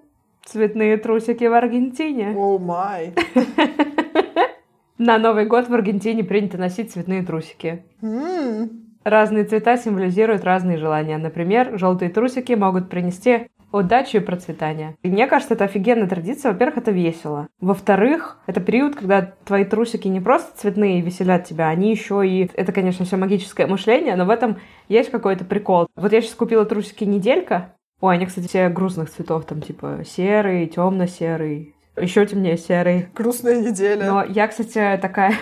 «Цветные 0.43 0.97
трусики 0.97 1.45
в 1.45 1.53
Аргентине». 1.53 2.33
О 2.35 2.59
май. 2.59 3.13
На 4.97 5.17
Новый 5.17 5.45
год 5.45 5.67
в 5.67 5.73
Аргентине 5.73 6.23
принято 6.23 6.57
носить 6.57 6.91
цветные 6.91 7.21
трусики. 7.23 7.83
М, 8.01 8.84
Разные 9.05 9.43
цвета 9.43 9.77
символизируют 9.77 10.43
разные 10.43 10.77
желания. 10.77 11.19
Например, 11.19 11.77
желтые 11.77 12.09
трусики 12.09 12.53
могут 12.53 12.89
принести 12.89 13.47
удачу 13.71 14.17
и 14.17 14.21
процветание. 14.21 14.95
И 15.03 15.09
мне 15.09 15.27
кажется, 15.27 15.53
это 15.53 15.65
офигенная 15.65 16.07
традиция. 16.07 16.51
Во-первых, 16.51 16.77
это 16.77 16.89
весело. 16.89 17.47
Во-вторых, 17.59 18.39
это 18.47 18.61
период, 18.61 18.95
когда 18.95 19.33
твои 19.43 19.63
трусики 19.63 20.07
не 20.07 20.19
просто 20.19 20.57
цветные 20.57 20.99
и 20.99 21.01
веселят 21.01 21.43
тебя, 21.43 21.67
они 21.67 21.91
еще 21.91 22.27
и... 22.27 22.49
Это, 22.55 22.71
конечно, 22.71 23.05
все 23.05 23.17
магическое 23.17 23.67
мышление, 23.67 24.15
но 24.15 24.25
в 24.25 24.31
этом 24.31 24.57
есть 24.87 25.11
какой-то 25.11 25.45
прикол. 25.45 25.85
Вот 25.95 26.11
я 26.11 26.21
сейчас 26.21 26.33
купила 26.33 26.65
трусики 26.65 27.03
неделька. 27.03 27.75
Ой, 28.01 28.15
они, 28.15 28.25
кстати, 28.25 28.47
все 28.47 28.69
грустных 28.69 29.11
цветов, 29.11 29.45
там 29.45 29.61
типа 29.61 29.99
серый, 30.05 30.65
темно-серый, 30.67 31.75
еще 31.95 32.25
темнее 32.25 32.57
серый. 32.57 33.07
Грустная 33.13 33.61
неделя. 33.61 34.05
Но 34.05 34.23
я, 34.23 34.47
кстати, 34.47 34.99
такая, 35.01 35.33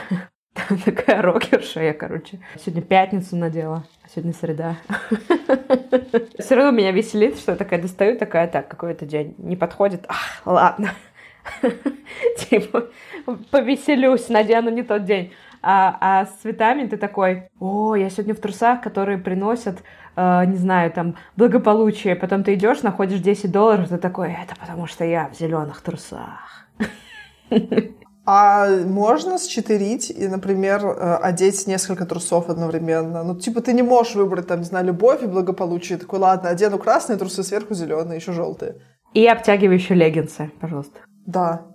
такая 0.86 1.22
рокерша 1.22 1.82
я, 1.82 1.94
короче. 1.94 2.40
Сегодня 2.58 2.82
пятницу 2.82 3.36
надела, 3.36 3.86
а 4.04 4.10
сегодня 4.10 4.34
среда. 4.34 4.78
Все 6.40 6.56
равно 6.56 6.72
меня 6.72 6.92
веселит, 6.92 7.38
что 7.38 7.54
я 7.54 7.58
такая 7.58 7.82
достаю, 7.82 8.18
такая, 8.18 8.48
так, 8.48 8.68
какой-то 8.68 9.06
день 9.06 9.36
не 9.38 9.56
подходит. 9.56 10.06
Ах, 10.08 10.42
ладно. 10.46 10.92
Типа, 12.50 12.90
повеселюсь, 13.52 14.30
надену 14.30 14.70
не 14.70 14.84
тот 14.84 15.06
день. 15.06 15.34
А, 15.62 15.98
а 16.02 16.26
с 16.26 16.42
цветами 16.42 16.88
ты 16.88 16.98
такой, 16.98 17.50
о, 17.60 17.96
я 17.96 18.10
сегодня 18.10 18.36
в 18.36 18.40
трусах, 18.40 18.82
которые 18.82 19.18
приносят, 19.18 19.82
э, 20.16 20.46
не 20.46 20.58
знаю, 20.58 20.92
там, 20.92 21.16
благополучие. 21.38 22.16
Потом 22.16 22.44
ты 22.44 22.54
идешь, 22.56 22.82
находишь 22.82 23.20
10 23.20 23.50
долларов, 23.52 23.88
ты 23.88 23.98
такой, 23.98 24.34
это 24.34 24.56
потому 24.60 24.88
что 24.88 25.06
я 25.06 25.30
в 25.30 25.36
зеленых 25.36 25.82
трусах. 25.82 26.68
А 28.26 28.70
можно 28.86 29.38
счетырить 29.38 30.10
и, 30.10 30.28
например, 30.28 30.86
э, 30.86 31.16
одеть 31.16 31.68
несколько 31.68 32.06
трусов 32.06 32.50
одновременно? 32.50 33.24
Ну, 33.24 33.36
типа, 33.36 33.62
ты 33.62 33.74
не 33.74 33.84
можешь 33.84 34.16
выбрать, 34.16 34.48
там, 34.48 34.60
не 34.60 34.66
знаю, 34.66 34.86
любовь 34.86 35.24
и 35.24 35.28
благополучие. 35.28 35.98
Такой, 35.98 36.20
ладно, 36.20 36.50
одену 36.50 36.78
красные 36.78 37.18
трусы, 37.18 37.44
сверху 37.44 37.74
зеленые, 37.74 38.18
еще 38.18 38.32
желтые. 38.32 38.82
И 39.14 39.28
обтягивающие 39.28 39.98
леггинсы, 39.98 40.52
пожалуйста. 40.62 41.00
Да. 41.26 41.68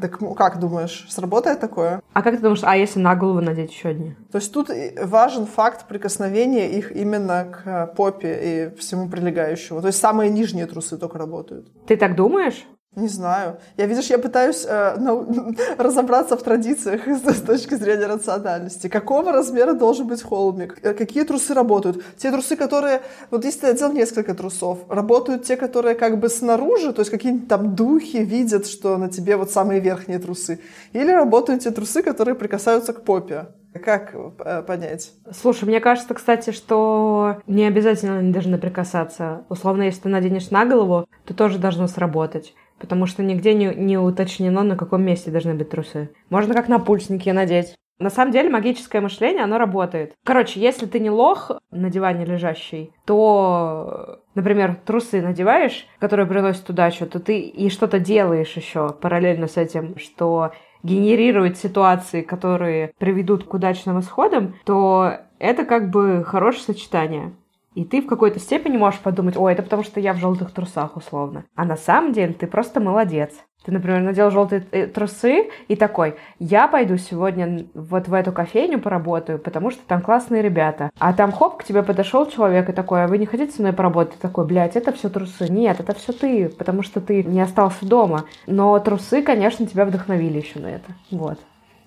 Так 0.00 0.20
ну, 0.20 0.34
как 0.34 0.60
думаешь, 0.60 1.06
сработает 1.08 1.58
такое? 1.58 2.00
А 2.12 2.22
как 2.22 2.36
ты 2.36 2.42
думаешь, 2.42 2.62
а 2.62 2.76
если 2.76 3.00
на 3.00 3.16
голову 3.16 3.40
надеть 3.40 3.72
еще 3.72 3.88
одни? 3.88 4.14
То 4.30 4.38
есть 4.38 4.52
тут 4.52 4.70
важен 5.02 5.46
факт 5.46 5.88
прикосновения 5.88 6.70
их 6.70 6.92
именно 6.92 7.44
к 7.44 7.66
э, 7.66 7.86
попе 7.96 8.38
и 8.40 8.76
всему 8.78 9.08
прилегающему. 9.08 9.80
То 9.80 9.88
есть 9.88 9.98
самые 9.98 10.30
нижние 10.30 10.66
трусы 10.66 10.96
только 10.96 11.18
работают. 11.18 11.66
Ты 11.88 11.96
так 11.96 12.14
думаешь? 12.14 12.64
Не 12.96 13.06
знаю. 13.08 13.58
Я, 13.76 13.86
видишь, 13.86 14.06
я 14.06 14.18
пытаюсь 14.18 14.64
э, 14.66 14.96
нау- 14.98 15.54
разобраться 15.78 16.36
в 16.36 16.42
традициях 16.42 17.06
с, 17.06 17.22
с 17.36 17.42
точки 17.42 17.74
зрения 17.74 18.06
рациональности. 18.06 18.88
Какого 18.88 19.30
размера 19.30 19.74
должен 19.74 20.06
быть 20.06 20.22
холмик? 20.22 20.78
Э, 20.82 20.94
Какие 20.94 21.24
трусы 21.24 21.52
работают? 21.54 22.02
Те 22.16 22.30
трусы, 22.32 22.56
которые... 22.56 23.02
Вот 23.30 23.44
если 23.44 23.60
ты 23.60 23.66
одел 23.68 23.92
несколько 23.92 24.34
трусов, 24.34 24.78
работают 24.88 25.44
те, 25.44 25.56
которые 25.56 25.94
как 25.94 26.18
бы 26.18 26.28
снаружи, 26.30 26.92
то 26.92 27.00
есть 27.00 27.10
какие-нибудь 27.10 27.46
там 27.48 27.74
духи 27.76 28.16
видят, 28.18 28.66
что 28.66 28.96
на 28.96 29.08
тебе 29.08 29.36
вот 29.36 29.50
самые 29.50 29.80
верхние 29.80 30.18
трусы. 30.18 30.58
Или 30.92 31.12
работают 31.12 31.62
те 31.62 31.70
трусы, 31.70 32.02
которые 32.02 32.34
прикасаются 32.34 32.94
к 32.94 33.04
попе. 33.04 33.48
Как 33.84 34.14
э, 34.14 34.62
понять? 34.62 35.12
Слушай, 35.30 35.66
мне 35.66 35.78
кажется, 35.80 36.14
кстати, 36.14 36.50
что 36.50 37.36
не 37.46 37.66
обязательно 37.66 38.18
они 38.18 38.32
должны 38.32 38.58
прикасаться. 38.58 39.44
Условно, 39.50 39.82
если 39.82 40.00
ты 40.00 40.08
наденешь 40.08 40.50
на 40.50 40.64
голову, 40.64 41.06
то 41.26 41.34
тоже 41.34 41.58
должно 41.58 41.86
сработать. 41.86 42.54
Потому 42.78 43.06
что 43.06 43.22
нигде 43.22 43.54
не, 43.54 43.74
не 43.74 43.98
уточнено, 43.98 44.62
на 44.62 44.76
каком 44.76 45.02
месте 45.02 45.30
должны 45.30 45.54
быть 45.54 45.70
трусы. 45.70 46.10
Можно 46.30 46.54
как 46.54 46.68
на 46.68 46.78
пульсники 46.78 47.30
надеть. 47.30 47.74
На 47.98 48.10
самом 48.10 48.30
деле 48.30 48.48
магическое 48.48 49.00
мышление, 49.00 49.42
оно 49.42 49.58
работает. 49.58 50.14
Короче, 50.24 50.60
если 50.60 50.86
ты 50.86 51.00
не 51.00 51.10
лох 51.10 51.50
на 51.72 51.90
диване 51.90 52.24
лежащий, 52.24 52.92
то, 53.04 54.20
например, 54.36 54.76
трусы 54.86 55.20
надеваешь, 55.20 55.86
которые 55.98 56.26
приносят 56.26 56.70
удачу, 56.70 57.06
то 57.06 57.18
ты 57.18 57.40
и 57.40 57.68
что-то 57.70 57.98
делаешь 57.98 58.52
еще 58.52 58.90
параллельно 58.90 59.48
с 59.48 59.56
этим, 59.56 59.98
что 59.98 60.52
генерирует 60.84 61.58
ситуации, 61.58 62.22
которые 62.22 62.92
приведут 62.98 63.42
к 63.44 63.54
удачным 63.54 63.98
исходам, 63.98 64.54
то 64.64 65.14
это 65.40 65.64
как 65.64 65.90
бы 65.90 66.22
хорошее 66.24 66.62
сочетание. 66.66 67.32
И 67.78 67.84
ты 67.84 68.02
в 68.02 68.08
какой-то 68.08 68.40
степени 68.40 68.76
можешь 68.76 68.98
подумать, 68.98 69.36
ой, 69.36 69.52
это 69.52 69.62
потому 69.62 69.84
что 69.84 70.00
я 70.00 70.12
в 70.12 70.16
желтых 70.16 70.50
трусах, 70.50 70.96
условно. 70.96 71.44
А 71.54 71.64
на 71.64 71.76
самом 71.76 72.12
деле 72.12 72.32
ты 72.32 72.48
просто 72.48 72.80
молодец. 72.80 73.30
Ты, 73.64 73.70
например, 73.70 74.00
надел 74.00 74.32
желтые 74.32 74.66
э, 74.72 74.88
трусы 74.88 75.48
и 75.68 75.76
такой, 75.76 76.16
я 76.40 76.66
пойду 76.66 76.96
сегодня 76.96 77.66
вот 77.74 78.08
в 78.08 78.14
эту 78.14 78.32
кофейню 78.32 78.80
поработаю, 78.80 79.38
потому 79.38 79.70
что 79.70 79.80
там 79.86 80.02
классные 80.02 80.42
ребята. 80.42 80.90
А 80.98 81.12
там 81.12 81.30
хоп, 81.30 81.58
к 81.58 81.64
тебе 81.64 81.84
подошел 81.84 82.26
человек 82.26 82.68
и 82.68 82.72
такой, 82.72 83.04
а 83.04 83.06
вы 83.06 83.16
не 83.16 83.26
хотите 83.26 83.52
со 83.52 83.62
мной 83.62 83.72
поработать? 83.72 84.14
Ты 84.14 84.22
такой, 84.22 84.44
блядь, 84.44 84.74
это 84.74 84.90
все 84.90 85.08
трусы. 85.08 85.48
Нет, 85.48 85.78
это 85.78 85.94
все 85.94 86.12
ты, 86.12 86.48
потому 86.48 86.82
что 86.82 87.00
ты 87.00 87.22
не 87.22 87.40
остался 87.40 87.86
дома. 87.86 88.24
Но 88.48 88.76
трусы, 88.80 89.22
конечно, 89.22 89.66
тебя 89.66 89.84
вдохновили 89.84 90.38
еще 90.38 90.58
на 90.58 90.66
это. 90.66 90.90
Вот, 91.12 91.38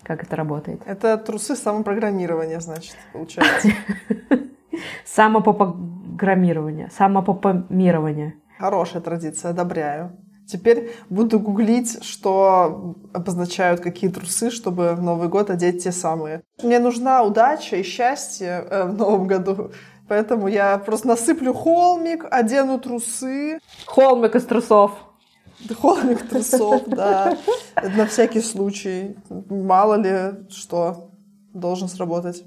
как 0.04 0.24
это 0.24 0.38
работает. 0.38 0.84
Это 0.86 1.18
трусы 1.18 1.58
самопрограммирования, 1.58 2.62
значит, 2.62 2.96
получается. 3.12 3.72
Самопопограммирование, 5.06 6.90
самопопомирование. 6.92 8.36
Хорошая 8.60 9.02
традиция, 9.02 9.52
одобряю. 9.52 10.18
Теперь 10.48 10.92
буду 11.10 11.40
гуглить, 11.40 12.04
что 12.04 12.96
обозначают 13.14 13.80
какие 13.80 14.10
трусы, 14.10 14.52
чтобы 14.52 14.96
в 14.96 15.02
Новый 15.02 15.30
год 15.30 15.50
одеть 15.50 15.84
те 15.84 15.92
самые. 15.92 16.42
Мне 16.62 16.80
нужна 16.80 17.24
удача 17.24 17.78
и 17.78 17.84
счастье 17.84 18.66
э, 18.70 18.84
в 18.86 18.94
Новом 18.94 19.28
году, 19.28 19.72
Поэтому 20.12 20.50
я 20.50 20.78
просто 20.78 21.08
насыплю 21.08 21.54
холмик, 21.54 22.26
одену 22.30 22.78
трусы. 22.80 23.60
Холмик 23.86 24.36
из 24.36 24.44
трусов. 24.44 24.92
Холмик 25.80 26.28
трусов, 26.28 26.84
да. 26.86 27.38
На 27.96 28.06
всякий 28.08 28.42
случай. 28.42 29.16
Мало 29.50 29.96
ли 29.96 30.50
что 30.50 31.12
должен 31.54 31.88
сработать. 31.88 32.44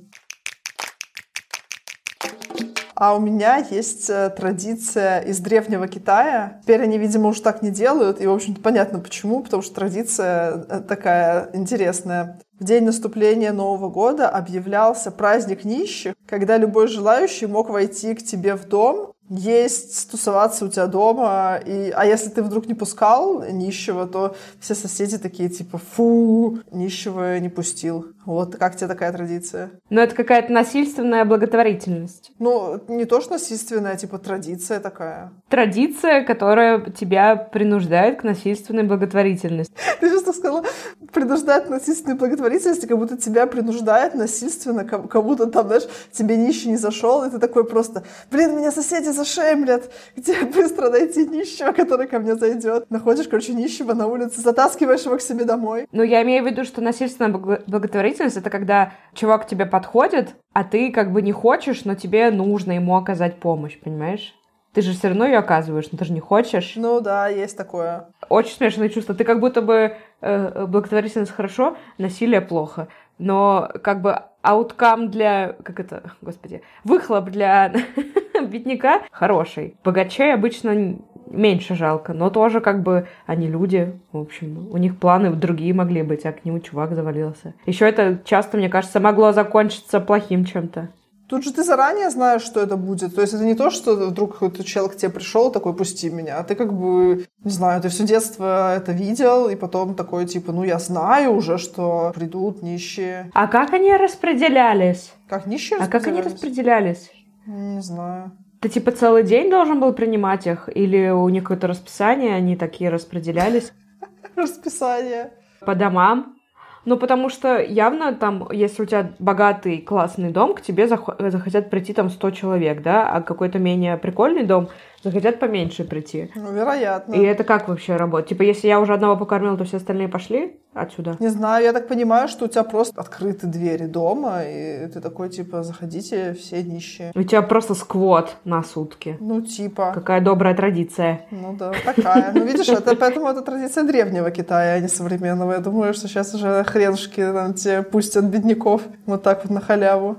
А 3.04 3.14
у 3.14 3.20
меня 3.20 3.58
есть 3.58 4.08
э, 4.08 4.30
традиция 4.30 5.20
из 5.20 5.38
древнего 5.38 5.86
Китая. 5.88 6.58
Теперь 6.62 6.80
они, 6.80 6.96
видимо, 6.96 7.28
уже 7.28 7.42
так 7.42 7.60
не 7.60 7.68
делают. 7.68 8.18
И, 8.18 8.26
в 8.26 8.32
общем-то, 8.32 8.62
понятно 8.62 8.98
почему. 8.98 9.42
Потому 9.42 9.62
что 9.62 9.74
традиция 9.74 10.64
э, 10.70 10.80
такая 10.80 11.50
интересная. 11.52 12.40
В 12.58 12.64
день 12.64 12.84
наступления 12.84 13.52
Нового 13.52 13.90
года 13.90 14.30
объявлялся 14.30 15.10
праздник 15.10 15.64
нищих, 15.64 16.14
когда 16.26 16.56
любой 16.56 16.88
желающий 16.88 17.44
мог 17.44 17.68
войти 17.68 18.14
к 18.14 18.24
тебе 18.24 18.54
в 18.54 18.66
дом 18.68 19.12
есть, 19.28 20.10
тусоваться 20.10 20.64
у 20.64 20.68
тебя 20.68 20.86
дома. 20.86 21.58
И, 21.64 21.92
а 21.94 22.04
если 22.04 22.30
ты 22.30 22.42
вдруг 22.42 22.66
не 22.66 22.74
пускал 22.74 23.44
нищего, 23.44 24.06
то 24.06 24.36
все 24.60 24.74
соседи 24.74 25.18
такие 25.18 25.48
типа 25.48 25.78
«фу, 25.78 26.58
нищего 26.70 27.38
не 27.38 27.48
пустил». 27.48 28.06
Вот 28.24 28.56
как 28.56 28.76
тебе 28.76 28.88
такая 28.88 29.12
традиция? 29.12 29.70
Ну, 29.90 30.00
это 30.00 30.14
какая-то 30.14 30.52
насильственная 30.52 31.24
благотворительность. 31.24 32.32
Ну, 32.38 32.80
не 32.88 33.04
то, 33.04 33.20
что 33.20 33.32
насильственная, 33.32 33.96
типа 33.96 34.18
традиция 34.18 34.80
такая. 34.80 35.32
Традиция, 35.48 36.24
которая 36.24 36.80
тебя 36.90 37.36
принуждает 37.36 38.20
к 38.20 38.24
насильственной 38.24 38.84
благотворительности. 38.84 39.74
Ты 40.00 40.08
сейчас 40.08 40.36
сказала, 40.36 40.64
принуждает 41.12 41.66
к 41.66 41.68
насильственной 41.68 42.16
благотворительности, 42.16 42.86
как 42.86 42.98
будто 42.98 43.16
тебя 43.16 43.46
принуждает 43.46 44.14
насильственно, 44.14 44.84
как 44.84 45.24
будто 45.24 45.46
там, 45.46 45.66
знаешь, 45.66 45.84
тебе 46.12 46.36
нищий 46.36 46.70
не 46.70 46.76
зашел, 46.76 47.24
и 47.24 47.30
ты 47.30 47.38
такой 47.38 47.64
просто, 47.64 48.04
блин, 48.30 48.56
меня 48.56 48.70
соседи 48.70 49.10
зашемлят, 49.14 49.90
где 50.16 50.44
быстро 50.44 50.90
найти 50.90 51.26
нищего, 51.26 51.72
который 51.72 52.06
ко 52.06 52.18
мне 52.18 52.34
зайдет. 52.34 52.90
Находишь, 52.90 53.28
короче, 53.28 53.54
нищего 53.54 53.94
на 53.94 54.06
улице, 54.06 54.40
затаскиваешь 54.40 55.04
его 55.04 55.16
к 55.16 55.22
себе 55.22 55.44
домой. 55.44 55.86
Ну, 55.92 56.02
я 56.02 56.22
имею 56.22 56.44
в 56.44 56.46
виду, 56.46 56.64
что 56.64 56.80
насильственная 56.80 57.30
благотворительность 57.30 58.36
это 58.36 58.50
когда 58.50 58.92
чувак 59.14 59.44
к 59.44 59.48
тебе 59.48 59.66
подходит, 59.66 60.34
а 60.52 60.64
ты 60.64 60.92
как 60.92 61.12
бы 61.12 61.22
не 61.22 61.32
хочешь, 61.32 61.84
но 61.84 61.94
тебе 61.94 62.30
нужно 62.30 62.72
ему 62.72 62.96
оказать 62.96 63.40
помощь, 63.40 63.78
понимаешь? 63.78 64.34
Ты 64.74 64.82
же 64.82 64.92
все 64.92 65.08
равно 65.08 65.24
ее 65.24 65.38
оказываешь, 65.38 65.86
но 65.92 65.98
ты 65.98 66.04
же 66.04 66.12
не 66.12 66.18
хочешь. 66.20 66.72
Ну 66.74 67.00
да, 67.00 67.28
есть 67.28 67.56
такое. 67.56 68.08
Очень 68.28 68.56
смешанное 68.56 68.88
чувство. 68.88 69.14
Ты 69.14 69.22
как 69.22 69.38
будто 69.38 69.62
бы 69.62 69.96
э, 70.20 70.66
благотворительность 70.66 71.30
хорошо, 71.30 71.76
насилие 71.96 72.40
плохо. 72.40 72.88
Но 73.18 73.70
как 73.82 74.02
бы 74.02 74.18
ауткам 74.42 75.10
для... 75.10 75.54
Как 75.62 75.80
это? 75.80 76.02
Господи. 76.20 76.62
Выхлоп 76.84 77.30
для 77.30 77.72
бедняка 78.48 79.02
хороший. 79.10 79.76
Богачей 79.84 80.34
обычно 80.34 80.96
меньше 81.26 81.74
жалко, 81.74 82.12
но 82.12 82.30
тоже 82.30 82.60
как 82.60 82.82
бы 82.82 83.06
они 83.26 83.48
люди, 83.48 83.98
в 84.12 84.18
общем, 84.18 84.68
у 84.70 84.76
них 84.76 84.98
планы 84.98 85.30
другие 85.30 85.74
могли 85.74 86.02
быть, 86.02 86.24
а 86.26 86.32
к 86.32 86.44
нему 86.44 86.60
чувак 86.60 86.94
завалился. 86.94 87.54
Еще 87.66 87.88
это 87.88 88.20
часто, 88.24 88.56
мне 88.56 88.68
кажется, 88.68 89.00
могло 89.00 89.32
закончиться 89.32 90.00
плохим 90.00 90.44
чем-то. 90.44 90.90
Тут 91.28 91.42
же 91.42 91.52
ты 91.52 91.64
заранее 91.64 92.10
знаешь, 92.10 92.42
что 92.42 92.60
это 92.60 92.76
будет. 92.76 93.14
То 93.14 93.22
есть 93.22 93.32
это 93.32 93.44
не 93.44 93.54
то, 93.54 93.70
что 93.70 93.94
вдруг 93.94 94.34
какой-то 94.34 94.62
человек 94.62 94.94
к 94.94 94.96
тебе 94.96 95.10
пришел 95.10 95.50
такой, 95.50 95.74
пусти 95.74 96.10
меня. 96.10 96.38
А 96.38 96.44
ты 96.44 96.54
как 96.54 96.72
бы, 96.72 97.26
не 97.42 97.50
знаю, 97.50 97.80
ты 97.80 97.88
все 97.88 98.04
детство 98.04 98.76
это 98.76 98.92
видел, 98.92 99.48
и 99.48 99.56
потом 99.56 99.94
такой, 99.94 100.26
типа, 100.26 100.52
ну 100.52 100.64
я 100.64 100.78
знаю 100.78 101.34
уже, 101.34 101.56
что 101.56 102.12
придут 102.14 102.62
нищие. 102.62 103.30
А 103.32 103.46
как 103.46 103.72
они 103.72 103.96
распределялись? 103.96 105.12
Как 105.28 105.46
нищие 105.46 105.78
А 105.78 105.86
как 105.86 106.06
они 106.06 106.20
распределялись? 106.20 107.10
Не 107.46 107.80
знаю. 107.80 108.32
Ты 108.60 108.68
типа 108.68 108.92
целый 108.92 109.22
день 109.22 109.50
должен 109.50 109.80
был 109.80 109.92
принимать 109.92 110.46
их? 110.46 110.68
Или 110.74 111.10
у 111.10 111.28
них 111.28 111.44
какое-то 111.44 111.66
расписание, 111.66 112.34
они 112.34 112.56
такие 112.56 112.90
распределялись? 112.90 113.72
Расписание. 114.36 115.32
По 115.60 115.74
домам? 115.74 116.36
Ну, 116.84 116.96
потому 116.98 117.30
что 117.30 117.62
явно 117.62 118.14
там, 118.14 118.48
если 118.52 118.82
у 118.82 118.86
тебя 118.86 119.12
богатый, 119.18 119.78
классный 119.78 120.30
дом, 120.30 120.54
к 120.54 120.60
тебе 120.60 120.86
захотят 120.86 121.70
прийти 121.70 121.94
там 121.94 122.10
100 122.10 122.30
человек, 122.32 122.82
да, 122.82 123.08
а 123.08 123.22
какой-то 123.22 123.58
менее 123.58 123.96
прикольный 123.96 124.44
дом 124.44 124.68
захотят 125.04 125.38
поменьше 125.38 125.84
прийти. 125.84 126.30
Ну, 126.34 126.52
вероятно. 126.52 127.14
И 127.14 127.22
это 127.22 127.44
как 127.44 127.68
вообще 127.68 127.96
работает? 127.96 128.30
Типа, 128.30 128.42
если 128.42 128.66
я 128.68 128.80
уже 128.80 128.94
одного 128.94 129.16
покормила, 129.16 129.56
то 129.56 129.64
все 129.64 129.76
остальные 129.76 130.08
пошли 130.08 130.60
отсюда? 130.72 131.16
Не 131.20 131.28
знаю, 131.28 131.64
я 131.64 131.72
так 131.72 131.86
понимаю, 131.86 132.26
что 132.26 132.46
у 132.46 132.48
тебя 132.48 132.64
просто 132.64 133.00
открыты 133.00 133.46
двери 133.46 133.86
дома, 133.86 134.42
и 134.42 134.88
ты 134.88 135.00
такой, 135.00 135.28
типа, 135.28 135.62
заходите, 135.62 136.32
все 136.34 136.62
нищие. 136.62 137.12
У 137.14 137.22
тебя 137.22 137.42
просто 137.42 137.74
сквот 137.74 138.36
на 138.44 138.62
сутки. 138.62 139.16
Ну, 139.20 139.42
типа. 139.42 139.92
Какая 139.94 140.20
добрая 140.20 140.54
традиция. 140.54 141.26
Ну 141.30 141.54
да, 141.56 141.72
такая. 141.84 142.32
Ну, 142.32 142.44
видишь, 142.44 142.68
это 142.68 142.96
поэтому 142.96 143.28
это 143.28 143.42
традиция 143.42 143.84
древнего 143.84 144.30
Китая, 144.30 144.74
а 144.74 144.80
не 144.80 144.88
современного. 144.88 145.52
Я 145.52 145.58
думаю, 145.58 145.94
что 145.94 146.08
сейчас 146.08 146.34
уже 146.34 146.64
хренушки 146.64 147.20
там 147.20 147.54
тебе 147.54 147.82
пустят 147.82 148.24
бедняков 148.24 148.82
вот 149.06 149.22
так 149.22 149.44
вот 149.44 149.50
на 149.52 149.60
халяву. 149.60 150.16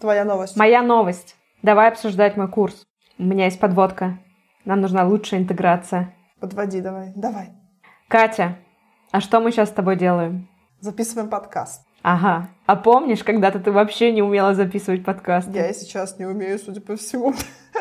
Твоя 0.00 0.24
новость. 0.24 0.56
Моя 0.56 0.82
новость. 0.82 1.36
Давай 1.62 1.88
обсуждать 1.88 2.36
мой 2.36 2.48
курс. 2.48 2.85
У 3.18 3.22
меня 3.22 3.46
есть 3.46 3.58
подводка. 3.58 4.18
Нам 4.66 4.82
нужна 4.82 5.04
лучшая 5.04 5.40
интеграция. 5.40 6.14
Подводи 6.38 6.82
давай, 6.82 7.12
давай. 7.16 7.48
Катя, 8.08 8.58
а 9.10 9.22
что 9.22 9.40
мы 9.40 9.52
сейчас 9.52 9.70
с 9.70 9.72
тобой 9.72 9.96
делаем? 9.96 10.48
Записываем 10.80 11.30
подкаст. 11.30 11.86
Ага. 12.02 12.50
А 12.66 12.76
помнишь, 12.76 13.24
когда-то 13.24 13.58
ты 13.58 13.72
вообще 13.72 14.12
не 14.12 14.20
умела 14.20 14.52
записывать 14.52 15.02
подкаст? 15.02 15.48
Я 15.54 15.70
и 15.70 15.72
сейчас 15.72 16.18
не 16.18 16.26
умею, 16.26 16.58
судя 16.58 16.82
по 16.82 16.96
всему. 16.96 17.32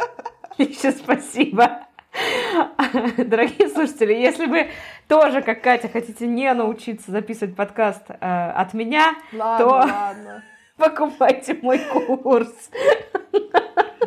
Еще 0.57 0.91
спасибо. 0.91 1.81
Дорогие 3.17 3.67
слушатели, 3.67 4.13
если 4.13 4.45
вы 4.45 4.69
тоже, 5.09 5.41
как 5.41 5.61
Катя, 5.61 5.89
хотите 5.89 6.27
не 6.27 6.53
научиться 6.53 7.11
записывать 7.11 7.57
подкаст 7.57 8.03
э, 8.07 8.51
от 8.51 8.73
меня, 8.73 9.15
ладно, 9.33 9.65
то 9.65 9.69
ладно. 9.69 10.43
покупайте 10.77 11.59
мой 11.61 11.79
курс. 12.23 12.53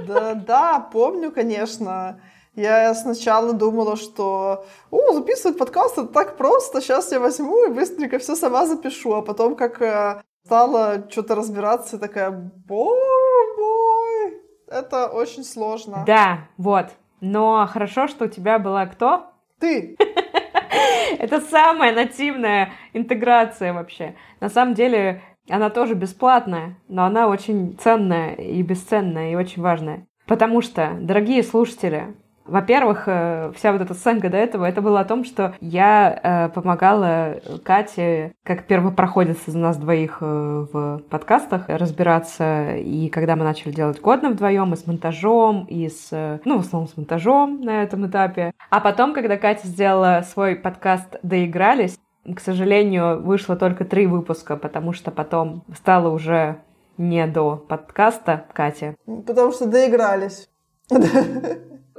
Да, 0.06 0.34
да, 0.34 0.88
помню, 0.92 1.30
конечно. 1.32 2.20
Я 2.54 2.92
сначала 2.94 3.52
думала, 3.52 3.96
что 3.96 4.64
о, 4.90 5.12
записывать 5.12 5.58
подкаст 5.58 5.96
это 5.96 6.08
так 6.08 6.36
просто, 6.36 6.80
сейчас 6.80 7.12
я 7.12 7.20
возьму 7.20 7.66
и 7.66 7.72
быстренько 7.72 8.18
все 8.18 8.34
сама 8.34 8.66
запишу, 8.66 9.14
а 9.14 9.22
потом 9.22 9.54
как 9.54 9.80
э, 9.80 10.22
стала 10.44 11.06
что-то 11.08 11.36
разбираться, 11.36 11.98
такая, 11.98 12.30
боже 12.32 13.54
мой, 13.58 14.42
это 14.66 15.06
очень 15.06 15.44
сложно. 15.44 16.02
Да, 16.06 16.48
вот. 16.56 16.86
Но 17.20 17.68
хорошо, 17.70 18.08
что 18.08 18.24
у 18.24 18.28
тебя 18.28 18.58
была 18.58 18.86
кто? 18.86 19.26
Ты. 19.60 19.96
Это 21.18 21.40
самая 21.40 21.92
нативная 21.94 22.72
интеграция 22.92 23.72
вообще. 23.72 24.14
На 24.40 24.48
самом 24.48 24.74
деле, 24.74 25.22
она 25.48 25.70
тоже 25.70 25.94
бесплатная, 25.94 26.76
но 26.88 27.04
она 27.04 27.28
очень 27.28 27.76
ценная 27.80 28.34
и 28.34 28.62
бесценная, 28.62 29.32
и 29.32 29.36
очень 29.36 29.62
важная. 29.62 30.06
Потому 30.26 30.60
что, 30.60 30.92
дорогие 31.00 31.42
слушатели, 31.42 32.14
во-первых, 32.48 33.04
э, 33.06 33.52
вся 33.54 33.72
вот 33.72 33.82
эта 33.82 33.94
сценка 33.94 34.30
до 34.30 34.38
этого, 34.38 34.64
это 34.64 34.80
было 34.80 35.00
о 35.00 35.04
том, 35.04 35.24
что 35.24 35.54
я 35.60 36.18
э, 36.22 36.48
помогала 36.48 37.40
Кате, 37.62 38.32
как 38.42 38.64
первопроходец 38.64 39.36
из 39.46 39.54
нас 39.54 39.76
двоих 39.76 40.18
э, 40.20 40.66
в 40.72 41.02
подкастах, 41.10 41.64
разбираться. 41.68 42.76
И 42.76 43.10
когда 43.10 43.36
мы 43.36 43.44
начали 43.44 43.70
делать 43.72 44.00
годно 44.00 44.30
вдвоем, 44.30 44.72
и 44.72 44.76
с 44.76 44.86
монтажом, 44.86 45.66
и 45.68 45.88
с... 45.88 46.40
Ну, 46.44 46.56
в 46.56 46.60
основном 46.60 46.88
с 46.88 46.96
монтажом 46.96 47.60
на 47.60 47.82
этом 47.82 48.06
этапе. 48.06 48.52
А 48.70 48.80
потом, 48.80 49.12
когда 49.12 49.36
Катя 49.36 49.66
сделала 49.66 50.24
свой 50.26 50.56
подкаст 50.56 51.16
«Доигрались», 51.22 51.98
к 52.34 52.40
сожалению, 52.40 53.22
вышло 53.22 53.56
только 53.56 53.84
три 53.84 54.06
выпуска, 54.06 54.56
потому 54.56 54.92
что 54.92 55.10
потом 55.10 55.64
стало 55.74 56.08
уже 56.10 56.60
не 56.96 57.26
до 57.26 57.56
подкаста 57.56 58.44
Катя. 58.52 58.94
Потому 59.26 59.52
что 59.52 59.66
доигрались. 59.66 60.48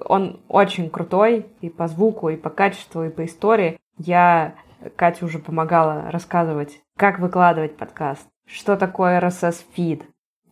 Он 0.06 0.40
очень 0.48 0.90
крутой 0.90 1.48
и 1.62 1.70
по 1.70 1.88
звуку, 1.88 2.30
и 2.30 2.36
по 2.36 2.50
качеству, 2.50 3.04
и 3.04 3.10
по 3.10 3.26
истории. 3.26 3.80
Я 3.98 4.56
Кате 4.96 5.26
уже 5.26 5.40
помогала 5.40 6.10
рассказывать, 6.10 6.82
как 6.96 7.20
выкладывать 7.20 7.76
подкаст, 7.76 8.26
что 8.46 8.78
такое 8.78 9.20
RSS-фид, 9.20 10.04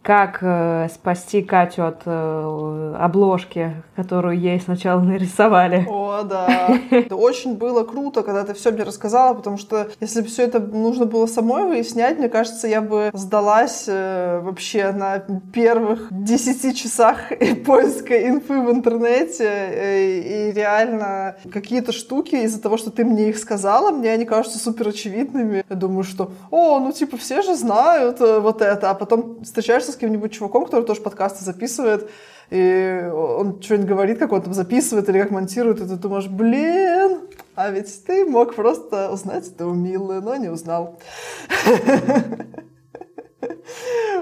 как 0.07 0.37
э, 0.39 0.87
спасти 0.93 1.41
Катю 1.41 1.85
от 1.85 2.03
э, 2.05 2.95
обложки, 2.97 3.83
которую 3.97 4.39
ей 4.39 4.57
сначала 4.61 5.01
нарисовали. 5.01 5.85
О, 5.89 6.23
да. 6.23 6.69
Это 6.91 7.17
очень 7.17 7.55
было 7.55 7.83
круто, 7.83 8.23
когда 8.23 8.45
ты 8.45 8.53
все 8.53 8.71
мне 8.71 8.83
рассказала, 8.83 9.33
потому 9.33 9.57
что 9.57 9.89
если 9.99 10.21
бы 10.21 10.27
все 10.27 10.43
это 10.43 10.61
нужно 10.61 11.05
было 11.05 11.25
самой 11.25 11.65
выяснять, 11.65 12.19
мне 12.19 12.29
кажется, 12.29 12.69
я 12.69 12.79
бы 12.79 13.09
сдалась 13.11 13.83
э, 13.89 14.39
вообще 14.39 14.93
на 14.93 15.25
первых 15.53 16.07
10 16.09 16.77
часах 16.77 17.17
поиска 17.65 18.29
инфы 18.29 18.61
в 18.61 18.71
интернете. 18.71 19.43
Э, 19.43 20.19
и 20.19 20.51
реально 20.53 21.35
какие-то 21.51 21.91
штуки 21.91 22.35
из-за 22.35 22.61
того, 22.61 22.77
что 22.77 22.91
ты 22.91 23.03
мне 23.03 23.27
их 23.27 23.37
сказала, 23.37 23.91
мне 23.91 24.11
они 24.11 24.23
кажутся 24.23 24.57
супер 24.57 24.87
очевидными. 24.87 25.65
Я 25.69 25.75
думаю, 25.75 26.05
что, 26.05 26.31
о, 26.49 26.79
ну 26.79 26.93
типа 26.93 27.17
все 27.17 27.41
же 27.41 27.55
знают 27.55 28.21
э, 28.21 28.39
вот 28.39 28.61
это, 28.61 28.91
а 28.91 28.93
потом 28.93 29.43
встречаешься 29.43 29.91
с 29.91 29.96
каким-нибудь 29.97 30.31
чуваком, 30.31 30.65
который 30.65 30.85
тоже 30.85 31.01
подкасты 31.01 31.43
записывает, 31.43 32.09
и 32.49 33.09
он 33.13 33.61
что-нибудь 33.61 33.89
говорит, 33.89 34.19
как 34.19 34.31
он 34.31 34.41
там 34.41 34.53
записывает 34.53 35.09
или 35.09 35.19
как 35.21 35.31
монтирует, 35.31 35.81
и 35.81 35.85
ты 35.85 35.95
думаешь, 35.95 36.27
блин, 36.27 37.27
а 37.55 37.69
ведь 37.69 38.05
ты 38.05 38.25
мог 38.25 38.55
просто 38.55 39.11
узнать 39.11 39.47
это 39.47 39.67
у 39.67 39.73
но 39.73 40.35
не 40.35 40.49
узнал. 40.49 40.99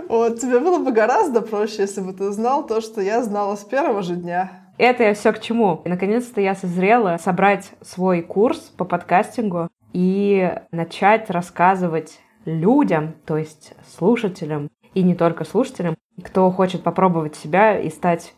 Вот, 0.08 0.40
тебе 0.40 0.60
было 0.60 0.80
бы 0.80 0.92
гораздо 0.92 1.42
проще, 1.42 1.84
если 1.84 2.02
бы 2.02 2.14
ты 2.14 2.32
знал 2.32 2.66
то, 2.66 2.82
что 2.82 3.02
я 3.02 3.24
знала 3.24 3.56
с 3.56 3.64
первого 3.64 4.02
же 4.02 4.16
дня. 4.16 4.66
Это 4.78 5.04
я 5.04 5.14
все 5.14 5.32
к 5.32 5.40
чему. 5.40 5.82
И 5.86 5.90
наконец-то 5.90 6.42
я 6.42 6.54
созрела 6.54 7.18
собрать 7.18 7.72
свой 7.82 8.22
курс 8.22 8.60
по 8.78 8.86
подкастингу 8.86 9.70
и 9.94 10.52
начать 10.72 11.30
рассказывать 11.30 12.20
людям, 12.44 13.16
то 13.26 13.38
есть 13.38 13.74
слушателям, 13.98 14.70
и 14.96 15.04
не 15.04 15.14
только 15.14 15.44
слушателям, 15.44 15.96
кто 16.24 16.50
хочет 16.50 16.82
попробовать 16.82 17.36
себя 17.36 17.78
и 17.78 17.90
стать 17.90 18.34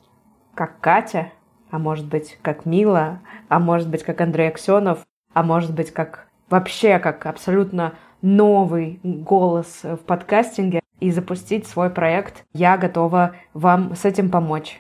как 0.54 0.80
Катя, 0.82 1.32
а 1.70 1.80
может 1.80 2.08
быть, 2.08 2.38
как 2.42 2.66
Мила, 2.66 3.20
а 3.48 3.60
может 3.60 3.90
быть, 3.90 4.04
как 4.04 4.20
Андрей 4.20 4.50
Аксенов, 4.50 5.06
а 5.34 5.44
может 5.44 5.74
быть, 5.74 5.92
как 5.92 6.28
вообще, 6.50 7.00
как 7.00 7.26
абсолютно 7.26 7.94
новый 8.22 9.00
голос 9.04 9.82
в 9.84 9.98
подкастинге 9.98 10.82
и 11.00 11.12
запустить 11.12 11.68
свой 11.68 11.90
проект. 11.90 12.44
Я 12.54 12.78
готова 12.78 13.36
вам 13.54 13.96
с 13.96 14.06
этим 14.06 14.32
помочь. 14.32 14.80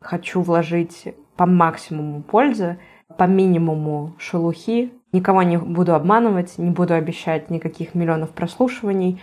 Хочу 0.00 0.42
вложить 0.42 1.14
по 1.36 1.46
максимуму 1.46 2.22
пользы, 2.22 2.78
по 3.16 3.24
минимуму 3.24 4.14
шелухи. 4.18 4.92
Никого 5.12 5.42
не 5.42 5.56
буду 5.56 5.94
обманывать, 5.94 6.58
не 6.58 6.70
буду 6.70 6.92
обещать 6.94 7.48
никаких 7.48 7.94
миллионов 7.94 8.30
прослушиваний, 8.30 9.20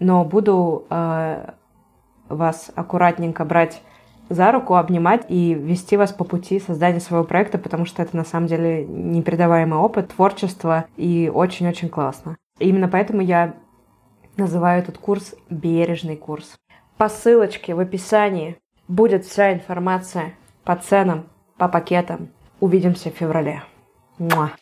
но 0.00 0.24
буду 0.24 0.86
э, 0.90 1.50
вас 2.28 2.70
аккуратненько 2.74 3.44
брать 3.44 3.82
за 4.28 4.52
руку, 4.52 4.76
обнимать 4.76 5.26
и 5.28 5.54
вести 5.54 5.96
вас 5.96 6.12
по 6.12 6.24
пути 6.24 6.58
создания 6.58 7.00
своего 7.00 7.24
проекта, 7.24 7.58
потому 7.58 7.84
что 7.84 8.02
это 8.02 8.16
на 8.16 8.24
самом 8.24 8.46
деле 8.46 8.86
непередаваемый 8.86 9.78
опыт, 9.78 10.08
творчество 10.14 10.86
и 10.96 11.30
очень-очень 11.32 11.88
классно. 11.88 12.36
И 12.58 12.68
именно 12.68 12.88
поэтому 12.88 13.20
я 13.20 13.54
называю 14.36 14.82
этот 14.82 14.98
курс 14.98 15.34
«Бережный 15.50 16.16
курс». 16.16 16.56
По 16.96 17.08
ссылочке 17.08 17.74
в 17.74 17.80
описании 17.80 18.56
будет 18.88 19.24
вся 19.24 19.52
информация 19.52 20.34
по 20.64 20.76
ценам, 20.76 21.26
по 21.58 21.68
пакетам. 21.68 22.28
Увидимся 22.60 23.10
в 23.10 23.14
феврале. 23.14 23.62
Муа. 24.18 24.52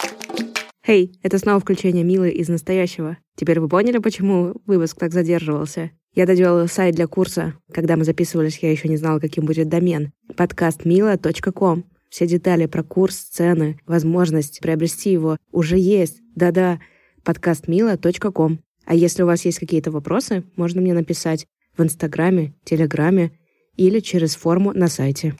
Хей, 0.84 1.06
hey, 1.06 1.18
это 1.22 1.38
снова 1.38 1.60
включение 1.60 2.02
Милы 2.02 2.30
из 2.30 2.48
настоящего. 2.48 3.16
Теперь 3.36 3.60
вы 3.60 3.68
поняли, 3.68 3.98
почему 3.98 4.54
выпуск 4.66 4.98
так 4.98 5.12
задерживался? 5.12 5.92
Я 6.12 6.26
доделала 6.26 6.66
сайт 6.66 6.96
для 6.96 7.06
курса. 7.06 7.54
Когда 7.72 7.96
мы 7.96 8.04
записывались, 8.04 8.58
я 8.58 8.72
еще 8.72 8.88
не 8.88 8.96
знала, 8.96 9.20
каким 9.20 9.46
будет 9.46 9.68
домен. 9.68 10.12
Подкастмила.ком. 10.36 11.84
Все 12.10 12.26
детали 12.26 12.66
про 12.66 12.82
курс, 12.82 13.14
цены, 13.16 13.78
возможность 13.86 14.60
приобрести 14.60 15.12
его 15.12 15.36
уже 15.52 15.78
есть. 15.78 16.20
Да-да, 16.34 16.80
подкастмила.ком. 17.22 18.58
А 18.84 18.94
если 18.94 19.22
у 19.22 19.26
вас 19.26 19.44
есть 19.44 19.60
какие-то 19.60 19.92
вопросы, 19.92 20.42
можно 20.56 20.80
мне 20.80 20.94
написать 20.94 21.46
в 21.76 21.82
Инстаграме, 21.84 22.54
Телеграме 22.64 23.30
или 23.76 24.00
через 24.00 24.34
форму 24.34 24.72
на 24.72 24.88
сайте. 24.88 25.36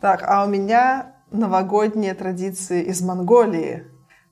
Так, 0.00 0.22
а 0.22 0.44
у 0.44 0.48
меня 0.48 1.13
новогодние 1.34 2.14
традиции 2.14 2.82
из 2.82 3.02
Монголии. 3.02 3.86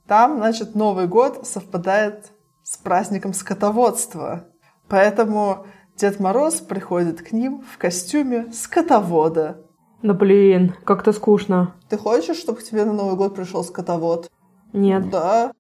Там, 0.07 0.37
значит, 0.37 0.75
Новый 0.75 1.07
год 1.07 1.47
совпадает 1.47 2.33
с 2.63 2.77
праздником 2.77 3.35
скотоводства. 3.35 4.47
Поэтому 4.89 5.67
Дед 5.97 6.21
Мороз 6.21 6.61
приходит 6.61 7.23
к 7.23 7.33
ним 7.33 7.63
в 7.63 7.79
костюме 7.79 8.53
скотовода. 8.53 9.59
Ну 10.03 10.15
блин, 10.15 10.75
как-то 10.85 11.13
скучно. 11.13 11.75
Ты 11.89 11.97
хочешь, 11.97 12.37
чтобы 12.37 12.59
к 12.59 12.65
тебе 12.65 12.85
на 12.85 12.93
Новый 12.93 13.17
год 13.17 13.35
пришел 13.35 13.63
скотовод? 13.63 14.31
Нет. 14.73 15.11
Да. 15.11 15.53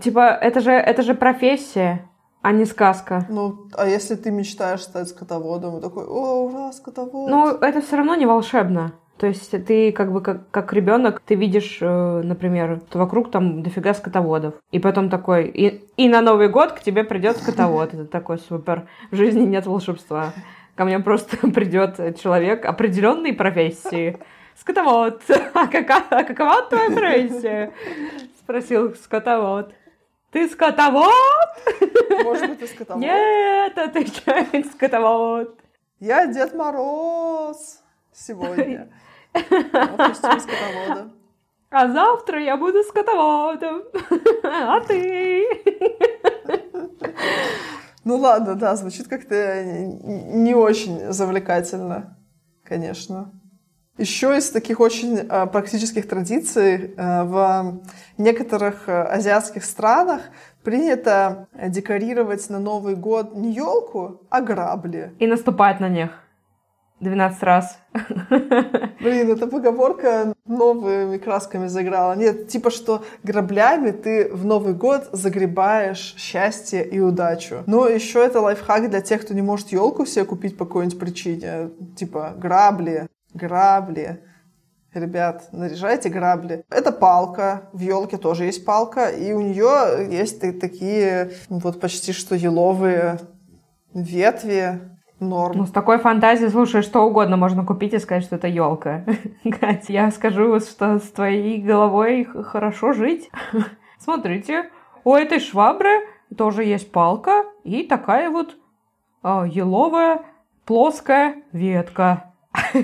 Типа, 0.00 0.30
это 0.30 0.60
же, 0.60 0.72
это 0.72 1.02
же 1.02 1.14
профессия, 1.14 2.08
а 2.42 2.52
не 2.52 2.64
сказка. 2.64 3.26
Ну, 3.28 3.68
а 3.76 3.86
если 3.86 4.14
ты 4.14 4.30
мечтаешь 4.30 4.82
стать 4.82 5.08
скотоводом, 5.08 5.78
и 5.78 5.80
такой, 5.80 6.04
о, 6.04 6.46
ура, 6.46 6.72
скотовод. 6.72 7.30
Ну, 7.30 7.48
это 7.48 7.80
все 7.80 7.96
равно 7.96 8.14
не 8.14 8.26
волшебно. 8.26 8.92
То 9.20 9.26
есть 9.26 9.50
ты 9.66 9.92
как 9.92 10.12
бы 10.12 10.22
как, 10.22 10.50
как 10.50 10.72
ребенок, 10.72 11.20
ты 11.20 11.34
видишь, 11.34 11.76
э, 11.82 12.22
например, 12.24 12.80
вокруг 12.94 13.30
там 13.30 13.62
дофига 13.62 13.92
скотоводов. 13.92 14.54
И 14.72 14.78
потом 14.78 15.10
такой, 15.10 15.46
и, 15.46 15.84
и 15.98 16.08
на 16.08 16.22
Новый 16.22 16.48
год 16.48 16.72
к 16.72 16.80
тебе 16.80 17.04
придет 17.04 17.36
скотовод. 17.36 17.92
Это 17.92 18.06
такой 18.06 18.38
супер. 18.38 18.88
В 19.10 19.16
жизни 19.16 19.42
нет 19.42 19.66
волшебства. 19.66 20.32
Ко 20.74 20.86
мне 20.86 21.00
просто 21.00 21.36
придет 21.50 22.18
человек 22.18 22.64
определенной 22.64 23.34
профессии. 23.34 24.16
Скотовод. 24.58 25.20
А, 25.52 25.66
какая, 25.66 26.04
а 26.08 26.24
какова 26.24 26.62
твоя 26.62 26.90
профессия? 26.90 27.72
Спросил 28.38 28.94
скотовод. 28.94 29.74
Ты 30.30 30.48
скотовод? 30.48 31.12
Может 32.24 32.48
быть, 32.48 32.60
ты 32.60 32.66
скотовод? 32.68 33.02
Нет, 33.02 33.76
отвечает 33.76 34.64
скотовод. 34.72 35.60
Я 35.98 36.26
Дед 36.26 36.54
Мороз 36.54 37.82
сегодня. 38.14 38.88
скотовода. 39.34 41.10
А 41.72 41.86
завтра 41.86 42.42
я 42.42 42.56
буду 42.56 42.82
скотоводом. 42.82 43.82
А 44.42 44.80
ты? 44.80 45.46
Ну 48.04 48.16
ладно, 48.16 48.56
да, 48.56 48.74
звучит 48.74 49.06
как-то 49.06 49.62
не 49.64 50.54
очень 50.54 51.12
завлекательно, 51.12 52.18
конечно. 52.64 53.32
Еще 53.98 54.38
из 54.38 54.50
таких 54.50 54.80
очень 54.80 55.18
э, 55.18 55.46
практических 55.46 56.08
традиций 56.08 56.94
э, 56.96 57.22
в 57.24 57.82
некоторых 58.16 58.88
э, 58.88 59.02
азиатских 59.02 59.62
странах 59.62 60.22
принято 60.64 61.46
декорировать 61.68 62.48
на 62.48 62.58
Новый 62.58 62.94
год 62.94 63.36
не 63.36 63.52
елку, 63.52 64.22
а 64.30 64.40
грабли. 64.40 65.12
И 65.18 65.26
наступать 65.26 65.80
на 65.80 65.90
них. 65.90 66.10
12 67.00 67.42
раз. 67.42 67.78
Блин, 69.00 69.30
эта 69.30 69.46
поговорка 69.46 70.34
новыми 70.46 71.16
красками 71.16 71.66
заиграла. 71.66 72.14
Нет, 72.14 72.48
типа, 72.48 72.70
что 72.70 73.02
граблями 73.22 73.90
ты 73.90 74.30
в 74.32 74.44
Новый 74.44 74.74
год 74.74 75.08
загребаешь 75.12 76.14
счастье 76.18 76.86
и 76.86 77.00
удачу. 77.00 77.64
Но 77.66 77.88
еще 77.88 78.24
это 78.24 78.40
лайфхак 78.40 78.90
для 78.90 79.00
тех, 79.00 79.22
кто 79.22 79.32
не 79.32 79.42
может 79.42 79.72
елку 79.72 80.04
себе 80.04 80.26
купить 80.26 80.58
по 80.58 80.66
какой-нибудь 80.66 80.98
причине. 80.98 81.70
Типа, 81.96 82.34
грабли, 82.36 83.08
грабли. 83.32 84.22
Ребят, 84.92 85.48
наряжайте 85.52 86.10
грабли. 86.10 86.64
Это 86.68 86.92
палка. 86.92 87.70
В 87.72 87.80
елке 87.80 88.18
тоже 88.18 88.44
есть 88.44 88.64
палка. 88.64 89.08
И 89.08 89.32
у 89.32 89.40
нее 89.40 90.06
есть 90.10 90.40
такие 90.60 91.30
вот 91.48 91.80
почти 91.80 92.12
что 92.12 92.34
еловые 92.34 93.20
ветви, 93.94 94.80
норм. 95.20 95.58
Ну, 95.58 95.66
с 95.66 95.70
такой 95.70 95.98
фантазией, 95.98 96.50
слушай, 96.50 96.82
что 96.82 97.02
угодно 97.02 97.36
можно 97.36 97.64
купить 97.64 97.94
и 97.94 97.98
сказать, 97.98 98.24
что 98.24 98.36
это 98.36 98.48
елка. 98.48 99.04
Катя, 99.60 99.92
я 99.92 100.10
скажу, 100.10 100.58
что 100.60 100.98
с 100.98 101.10
твоей 101.10 101.60
головой 101.60 102.24
хорошо 102.24 102.92
жить. 102.92 103.30
Смотрите, 103.98 104.70
у 105.04 105.14
этой 105.14 105.40
швабры 105.40 106.06
тоже 106.36 106.64
есть 106.64 106.90
палка 106.90 107.44
и 107.64 107.82
такая 107.82 108.30
вот 108.30 108.56
э, 109.22 109.44
еловая 109.50 110.22
плоская 110.64 111.42
ветка. 111.52 112.32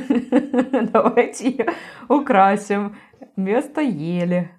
Давайте 0.93 1.51
ее 1.51 1.67
украсим 2.09 2.97
вместо 3.37 3.81
ели. 3.81 4.51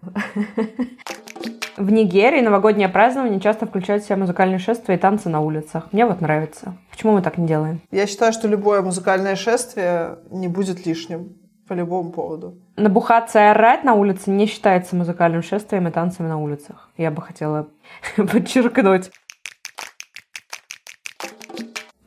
В 1.78 1.92
Нигерии 1.92 2.42
новогоднее 2.42 2.90
празднование 2.90 3.40
часто 3.40 3.68
включает 3.68 4.02
в 4.02 4.06
себя 4.08 4.18
музыкальные 4.18 4.58
шествия 4.58 4.96
и 4.96 4.98
танцы 4.98 5.30
на 5.30 5.42
улицах. 5.42 5.90
Мне 5.92 6.08
вот 6.08 6.22
нравится. 6.22 6.76
Почему 6.90 7.14
мы 7.14 7.22
так 7.22 7.38
не 7.38 7.46
делаем? 7.46 7.82
Я 7.92 8.08
считаю, 8.08 8.34
что 8.34 8.48
любое 8.48 8.82
музыкальное 8.82 9.36
шествие 9.36 10.18
не 10.32 10.48
будет 10.48 10.88
лишним 10.88 11.38
по 11.68 11.74
любому 11.74 12.12
поводу. 12.12 12.58
Набухаться 12.78 13.38
и 13.38 13.44
орать 13.44 13.84
на 13.84 13.94
улице 13.94 14.32
не 14.32 14.48
считается 14.48 14.96
музыкальным 14.96 15.44
шествием 15.44 15.88
и 15.88 15.92
танцами 15.92 16.28
на 16.28 16.40
улицах. 16.40 16.90
Я 16.98 17.12
бы 17.12 17.22
хотела 17.22 17.70
подчеркнуть. 18.16 19.12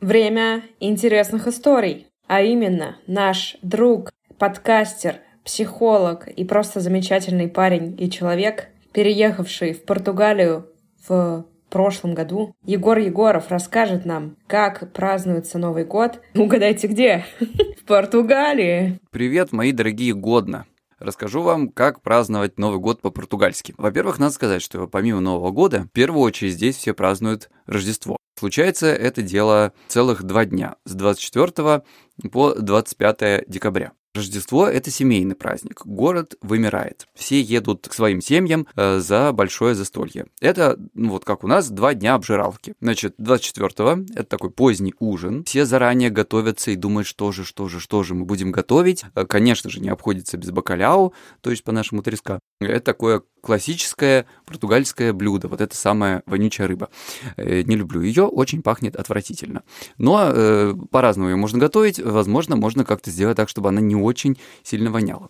Время 0.01 0.63
интересных 0.81 1.47
историй. 1.47 2.07
А 2.27 2.41
именно, 2.41 2.97
наш 3.07 3.55
друг, 3.61 4.11
подкастер, 4.37 5.15
психолог 5.45 6.27
и 6.27 6.43
просто 6.43 6.81
замечательный 6.81 7.47
парень 7.47 7.95
и 7.97 8.09
человек, 8.09 8.67
переехавший 8.93 9.73
в 9.73 9.83
Португалию 9.83 10.67
в 11.07 11.45
прошлом 11.69 12.13
году. 12.13 12.53
Егор 12.63 12.97
Егоров 12.97 13.49
расскажет 13.49 14.05
нам, 14.05 14.37
как 14.47 14.91
празднуется 14.93 15.57
Новый 15.57 15.85
год. 15.85 16.19
Угадайте, 16.35 16.87
где? 16.87 17.25
В 17.81 17.85
Португалии. 17.85 18.99
Привет, 19.09 19.51
мои 19.51 19.71
дорогие 19.71 20.13
годно. 20.13 20.65
Расскажу 20.99 21.41
вам, 21.41 21.69
как 21.69 22.03
праздновать 22.03 22.59
Новый 22.59 22.79
год 22.79 23.01
по-португальски. 23.01 23.73
Во-первых, 23.77 24.19
надо 24.19 24.33
сказать, 24.33 24.61
что 24.61 24.85
помимо 24.85 25.19
Нового 25.19 25.49
года, 25.49 25.81
в 25.81 25.87
первую 25.87 26.21
очередь 26.21 26.53
здесь 26.53 26.75
все 26.75 26.93
празднуют 26.93 27.49
Рождество. 27.65 28.17
Случается 28.37 28.87
это 28.87 29.23
дело 29.23 29.73
целых 29.87 30.23
два 30.23 30.45
дня, 30.45 30.75
с 30.85 30.93
24 30.93 31.83
по 32.31 32.53
25 32.53 33.45
декабря. 33.47 33.93
Рождество– 34.13 34.67
это 34.67 34.91
семейный 34.91 35.35
праздник. 35.35 35.85
Город 35.85 36.35
вымирает. 36.41 37.07
Все 37.15 37.39
едут 37.39 37.87
к 37.87 37.93
своим 37.93 38.19
семьям 38.19 38.67
э, 38.75 38.99
за 38.99 39.31
большое 39.31 39.73
застолье. 39.73 40.25
Это, 40.41 40.77
ну, 40.93 41.11
вот 41.11 41.23
как 41.23 41.45
у 41.45 41.47
нас, 41.47 41.69
два 41.69 41.93
дня 41.93 42.15
обжиралки. 42.15 42.73
Значит, 42.81 43.15
24-го– 43.19 44.03
это 44.13 44.25
такой 44.25 44.49
поздний 44.49 44.93
ужин. 44.99 45.45
Все 45.45 45.65
заранее 45.65 46.09
готовятся 46.09 46.71
и 46.71 46.75
думают, 46.75 47.07
что 47.07 47.31
же, 47.31 47.45
что 47.45 47.69
же, 47.69 47.79
что 47.79 48.03
же 48.03 48.13
мы 48.13 48.25
будем 48.25 48.51
готовить. 48.51 49.05
Э, 49.15 49.25
конечно 49.25 49.69
же, 49.69 49.79
не 49.79 49.87
обходится 49.87 50.35
без 50.35 50.51
бакаляу, 50.51 51.13
то 51.39 51.49
есть 51.49 51.63
по-нашему 51.63 52.03
треска. 52.03 52.39
Это 52.59 52.81
такое 52.81 53.21
классическое 53.41 54.25
португальское 54.45 55.13
блюдо. 55.13 55.47
Вот 55.47 55.61
это 55.61 55.75
самая 55.75 56.21
вонючая 56.25 56.67
рыба. 56.67 56.89
Э, 57.37 57.61
не 57.63 57.75
люблю 57.75 58.01
ее, 58.01 58.25
очень 58.25 58.61
пахнет 58.61 58.95
отвратительно. 58.95 59.63
Но 59.97 60.31
э, 60.33 60.75
по-разному 60.91 61.29
ее 61.29 61.35
можно 61.37 61.59
готовить. 61.59 61.99
Возможно, 61.99 62.57
можно 62.57 62.83
как-то 62.85 63.09
сделать 63.09 63.37
так, 63.37 63.49
чтобы 63.49 63.69
она 63.69 63.79
не 63.79 63.95
очень 64.03 64.37
сильно 64.63 64.91
воняла. 64.91 65.29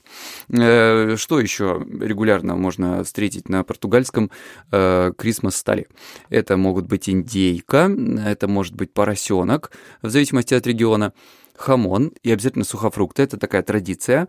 Э, 0.50 1.16
что 1.18 1.40
еще 1.40 1.86
регулярно 2.00 2.56
можно 2.56 3.04
встретить 3.04 3.50
на 3.50 3.64
португальском 3.64 4.32
крисмас-столе? 4.72 5.88
Это 6.30 6.58
могут 6.58 6.88
быть 6.88 7.10
индейка, 7.10 7.92
это 8.26 8.48
может 8.48 8.76
быть 8.76 8.94
поросенок, 8.94 9.72
в 10.02 10.10
зависимости 10.10 10.54
от 10.54 10.66
региона 10.68 11.14
хамон 11.62 12.12
и 12.24 12.32
обязательно 12.32 12.66
сухофрукты. 12.66 13.24
Это 13.24 13.38
такая 13.38 13.62
традиция. 13.62 14.28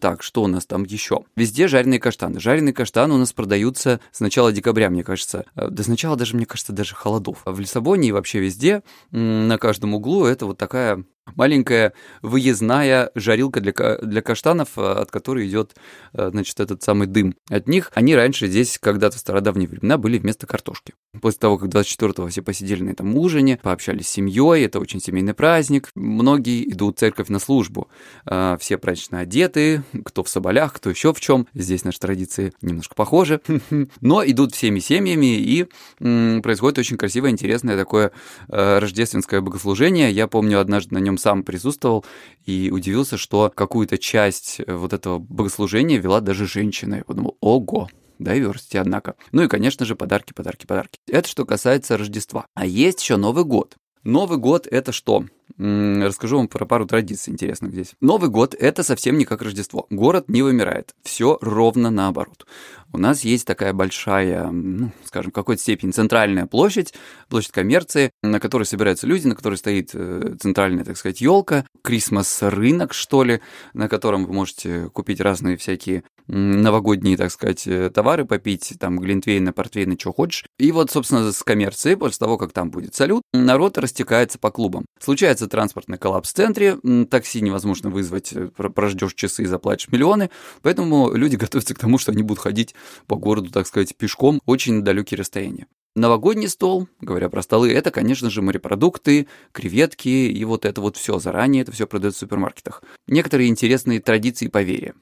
Так, 0.00 0.22
что 0.22 0.42
у 0.42 0.46
нас 0.46 0.66
там 0.66 0.84
еще? 0.84 1.24
Везде 1.34 1.66
жареные 1.66 1.98
каштаны. 1.98 2.38
Жареные 2.38 2.72
каштаны 2.72 3.14
у 3.14 3.18
нас 3.18 3.32
продаются 3.32 4.00
с 4.12 4.20
начала 4.20 4.52
декабря, 4.52 4.90
мне 4.90 5.02
кажется. 5.02 5.46
Э, 5.56 5.68
до 5.68 5.88
начала 5.88 6.16
даже, 6.16 6.36
мне 6.36 6.46
кажется, 6.46 6.72
даже 6.72 6.94
холодов. 6.94 7.42
В 7.44 7.58
Лиссабоне 7.58 8.10
и 8.10 8.12
вообще 8.12 8.38
везде, 8.38 8.82
на 9.10 9.58
каждом 9.58 9.94
углу, 9.94 10.26
это 10.26 10.46
вот 10.46 10.58
такая 10.58 11.04
маленькая 11.36 11.92
выездная 12.22 13.10
жарилка 13.14 13.60
для, 13.60 13.72
для 13.98 14.22
каштанов, 14.22 14.70
э, 14.76 14.82
от 14.82 15.10
которой 15.10 15.48
идет, 15.48 15.74
э, 16.12 16.30
значит, 16.30 16.60
этот 16.60 16.82
самый 16.82 17.06
дым 17.06 17.34
от 17.48 17.68
них. 17.68 17.90
Они 17.94 18.14
раньше 18.14 18.46
здесь, 18.46 18.78
когда-то 18.78 19.16
в 19.16 19.20
стародавние 19.20 19.68
времена, 19.68 19.98
были 19.98 20.18
вместо 20.18 20.46
картошки. 20.46 20.94
После 21.20 21.38
того, 21.40 21.58
как 21.58 21.68
24-го 21.70 22.28
все 22.28 22.42
посидели 22.42 22.82
на 22.82 22.90
этом 22.90 23.16
ужине, 23.16 23.58
пообщались 23.62 24.08
с 24.08 24.10
семьей, 24.10 24.64
это 24.64 24.80
очень 24.80 25.00
семейный 25.00 25.34
праздник. 25.34 25.90
Многие 25.94 26.70
идут 26.70 26.96
в 26.96 27.00
церковь 27.00 27.28
на 27.28 27.38
службу. 27.38 27.88
Э, 28.26 28.56
все 28.60 28.78
празднично 28.78 29.20
одеты, 29.20 29.82
кто 30.04 30.22
в 30.22 30.28
соболях, 30.28 30.72
кто 30.74 30.90
еще 30.90 31.12
в 31.12 31.20
чем. 31.20 31.46
Здесь 31.54 31.84
наши 31.84 31.98
традиции 31.98 32.52
немножко 32.62 32.94
похожи. 32.94 33.40
Но 34.00 34.24
идут 34.24 34.54
всеми 34.54 34.78
семьями, 34.78 35.36
и 35.36 35.66
происходит 35.98 36.78
очень 36.78 36.96
красивое, 36.96 37.30
интересное 37.30 37.76
такое 37.76 38.12
рождественское 38.48 39.40
богослужение. 39.40 40.10
Я 40.10 40.28
помню, 40.28 40.60
однажды 40.60 40.94
на 40.94 40.98
нем 40.98 41.09
сам 41.18 41.42
присутствовал 41.42 42.04
и 42.44 42.70
удивился, 42.72 43.16
что 43.16 43.50
какую-то 43.54 43.98
часть 43.98 44.60
э, 44.60 44.74
вот 44.74 44.92
этого 44.92 45.18
богослужения 45.18 45.98
вела 45.98 46.20
даже 46.20 46.46
женщина. 46.46 46.96
Я 46.96 47.04
подумал, 47.04 47.36
ого, 47.40 47.88
diversity, 48.20 48.78
однако. 48.78 49.16
Ну 49.32 49.42
и, 49.42 49.48
конечно 49.48 49.86
же, 49.86 49.96
подарки, 49.96 50.32
подарки, 50.32 50.66
подарки. 50.66 50.98
Это 51.06 51.28
что 51.28 51.44
касается 51.44 51.96
Рождества. 51.96 52.46
А 52.54 52.66
есть 52.66 53.00
еще 53.02 53.16
Новый 53.16 53.44
год. 53.44 53.76
Новый 54.04 54.38
год— 54.38 54.66
это 54.70 54.92
что? 54.92 55.26
Расскажу 55.58 56.38
вам 56.38 56.48
про 56.48 56.64
пару 56.64 56.86
традиций 56.86 57.34
интересных 57.34 57.72
здесь. 57.72 57.92
Новый 58.00 58.30
год— 58.30 58.54
это 58.58 58.82
совсем 58.82 59.18
не 59.18 59.26
как 59.26 59.42
Рождество. 59.42 59.86
Город 59.90 60.28
не 60.28 60.40
вымирает. 60.40 60.94
Все 61.02 61.36
ровно 61.42 61.90
наоборот. 61.90 62.46
У 62.92 62.98
нас 62.98 63.24
есть 63.24 63.46
такая 63.46 63.74
большая, 63.74 64.50
ну, 64.50 64.90
скажем, 65.04 65.32
в 65.32 65.34
какой-то 65.34 65.60
степени 65.60 65.90
центральная 65.90 66.46
площадь, 66.46 66.94
площадь 67.28 67.52
коммерции, 67.52 68.10
на 68.22 68.40
которой 68.40 68.64
собираются 68.64 69.06
люди, 69.06 69.26
на 69.26 69.36
которой 69.36 69.56
стоит 69.56 69.90
э, 69.92 70.34
центральная, 70.40 70.84
так 70.84 70.96
сказать, 70.96 71.20
елка, 71.20 71.66
Крисмас-рынок, 71.82 72.94
что 72.94 73.22
ли, 73.22 73.40
на 73.74 73.88
котором 73.88 74.24
вы 74.24 74.32
можете 74.32 74.88
купить 74.88 75.20
разные 75.20 75.58
всякие 75.58 76.04
новогодние, 76.30 77.16
так 77.16 77.30
сказать, 77.30 77.66
э, 77.66 77.90
товары 77.90 78.24
попить, 78.24 78.74
там, 78.78 78.98
глинтвейна, 78.98 79.52
портвейна, 79.52 79.96
что 79.98 80.12
хочешь. 80.12 80.44
И 80.58 80.72
вот, 80.72 80.90
собственно, 80.90 81.30
с 81.32 81.42
коммерцией, 81.42 81.96
после 81.96 82.18
того, 82.18 82.38
как 82.38 82.52
там 82.52 82.70
будет 82.70 82.94
салют, 82.94 83.22
народ 83.32 83.78
растекается 83.78 84.38
по 84.38 84.50
клубам. 84.50 84.86
Случается 85.00 85.48
транспортный 85.48 85.98
коллапс 85.98 86.30
в 86.30 86.34
центре, 86.34 86.76
такси 87.10 87.40
невозможно 87.40 87.90
вызвать, 87.90 88.32
э, 88.32 88.48
прождешь 88.48 89.14
часы 89.14 89.42
и 89.42 89.46
заплатишь 89.46 89.88
миллионы, 89.88 90.30
поэтому 90.62 91.12
люди 91.12 91.36
готовятся 91.40 91.74
к 91.74 91.78
тому, 91.78 91.98
что 91.98 92.12
они 92.12 92.22
будут 92.22 92.42
ходить 92.42 92.74
по 93.06 93.16
городу, 93.16 93.50
так 93.50 93.66
сказать, 93.66 93.96
пешком 93.96 94.40
очень 94.46 94.82
далекие 94.82 95.18
расстояния. 95.18 95.66
Новогодний 95.96 96.48
стол, 96.48 96.86
говоря 97.00 97.28
про 97.28 97.42
столы, 97.42 97.72
это, 97.72 97.90
конечно 97.90 98.30
же, 98.30 98.42
морепродукты, 98.42 99.26
креветки 99.50 100.08
и 100.08 100.44
вот 100.44 100.64
это 100.64 100.80
вот 100.80 100.96
все 100.96 101.18
заранее, 101.18 101.62
это 101.62 101.72
все 101.72 101.88
продается 101.88 102.18
в 102.18 102.20
супермаркетах. 102.20 102.84
Некоторые 103.08 103.48
интересные 103.48 103.98
традиции 104.00 104.44
и 104.44 104.48
поверья 104.48 104.94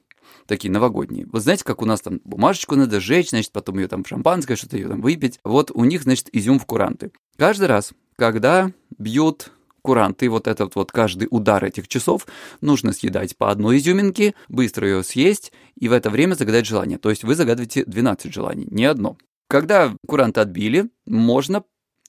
такие 0.49 0.71
новогодние. 0.71 1.25
Вы 1.31 1.39
знаете, 1.39 1.63
как 1.63 1.81
у 1.81 1.85
нас 1.85 2.01
там 2.01 2.19
бумажечку 2.25 2.75
надо 2.75 2.99
сжечь, 2.99 3.29
значит, 3.29 3.53
потом 3.53 3.79
ее 3.79 3.87
там 3.87 4.03
шампанское, 4.03 4.57
что-то 4.57 4.75
ее 4.75 4.89
там 4.89 5.01
выпить. 5.01 5.39
Вот 5.45 5.71
у 5.71 5.85
них, 5.85 6.03
значит, 6.03 6.27
изюм 6.33 6.59
в 6.59 6.65
куранты. 6.65 7.11
Каждый 7.37 7.67
раз, 7.67 7.93
когда 8.17 8.71
бьют 8.97 9.51
куранты, 9.81 10.29
вот 10.29 10.47
этот 10.47 10.75
вот 10.75 10.91
каждый 10.91 11.27
удар 11.31 11.63
этих 11.63 11.87
часов 11.87 12.27
нужно 12.59 12.91
съедать 12.91 13.37
по 13.37 13.49
одной 13.49 13.77
изюминке, 13.77 14.33
быстро 14.49 14.87
ее 14.87 15.03
съесть 15.03 15.53
и 15.79 15.87
в 15.87 15.93
это 15.93 16.09
время 16.09 16.33
загадать 16.33 16.65
желание. 16.65 16.97
То 16.97 17.09
есть 17.09 17.23
вы 17.23 17.35
загадываете 17.35 17.85
12 17.85 18.33
желаний, 18.33 18.67
не 18.69 18.85
одно. 18.85 19.17
Когда 19.47 19.95
куранты 20.05 20.41
отбили, 20.41 20.89
можно 21.05 21.63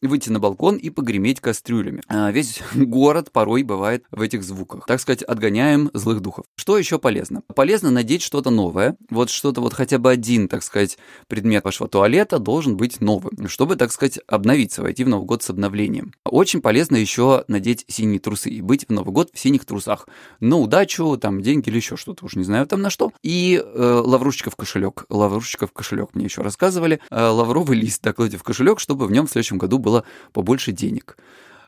выйти 0.07 0.31
на 0.31 0.41
балкон 0.41 0.77
и 0.77 0.91
погреметь 0.91 1.41
кастрюлями. 1.41 2.03
А 2.09 2.31
весь 2.31 2.61
город 2.75 3.31
порой 3.33 3.63
бывает 3.63 4.05
в 4.11 4.21
этих 4.21 4.43
звуках. 4.43 4.87
Так 4.87 5.01
сказать, 5.01 5.23
отгоняем 5.23 5.91
злых 5.95 6.21
духов. 6.21 6.47
Что 6.57 6.79
еще 6.79 6.99
полезно? 6.99 7.43
Полезно 7.55 7.91
надеть 7.91 8.23
что-то 8.23 8.51
новое. 8.51 8.97
Вот 9.11 9.31
что-то 9.31 9.61
вот 9.61 9.75
хотя 9.75 9.99
бы 9.99 10.11
один, 10.11 10.49
так 10.49 10.63
сказать, 10.63 10.99
предмет 11.29 11.65
вашего 11.65 11.89
туалета 11.89 12.39
должен 12.39 12.77
быть 12.77 13.01
новым, 13.01 13.49
чтобы, 13.49 13.77
так 13.77 13.93
сказать, 13.93 14.19
обновиться, 14.27 14.83
войти 14.83 15.05
в 15.05 15.09
Новый 15.09 15.27
год 15.27 15.43
с 15.43 15.51
обновлением. 15.51 16.13
Очень 16.25 16.61
полезно 16.61 16.97
еще 16.97 17.45
надеть 17.49 17.85
синие 17.89 18.21
трусы 18.21 18.51
и 18.51 18.61
быть 18.61 18.87
в 18.89 18.93
Новый 18.93 19.13
год 19.13 19.31
в 19.33 19.39
синих 19.39 19.65
трусах. 19.65 20.09
На 20.41 20.57
удачу, 20.57 21.17
там, 21.17 21.43
деньги 21.43 21.69
или 21.69 21.77
еще 21.77 21.97
что-то, 21.97 22.25
уж 22.25 22.35
не 22.37 22.45
знаю 22.45 22.67
там 22.67 22.81
на 22.81 22.91
что. 22.91 23.13
И 23.23 23.63
э, 23.63 24.03
лаврушечка 24.05 24.51
в 24.51 24.57
кошелек. 24.57 25.05
Лаврушечка 25.09 25.67
в 25.67 25.73
кошелек 25.73 26.15
мне 26.15 26.25
еще 26.25 26.43
рассказывали. 26.43 27.01
Э, 27.11 27.29
лавровый 27.29 27.79
лист 27.79 28.03
докладите 28.03 28.39
в 28.39 28.43
кошелек, 28.43 28.81
чтобы 28.81 29.07
в 29.07 29.13
нем 29.13 29.27
в 29.27 29.31
следующем 29.31 29.59
году 29.59 29.79
был 29.79 29.90
было 29.91 30.05
побольше 30.33 30.73
денег. 30.73 31.17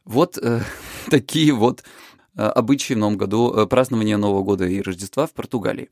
Вот 0.05 0.39
э, 0.39 0.61
такие 1.11 1.53
вот 1.53 1.83
э, 2.37 2.43
обычаи 2.43 2.95
в 2.95 2.99
Новом 2.99 3.17
году, 3.17 3.53
э, 3.53 3.67
празднования 3.67 4.17
Нового 4.17 4.43
года 4.43 4.65
и 4.67 4.81
Рождества 4.81 5.27
в 5.27 5.33
Португалии. 5.33 5.89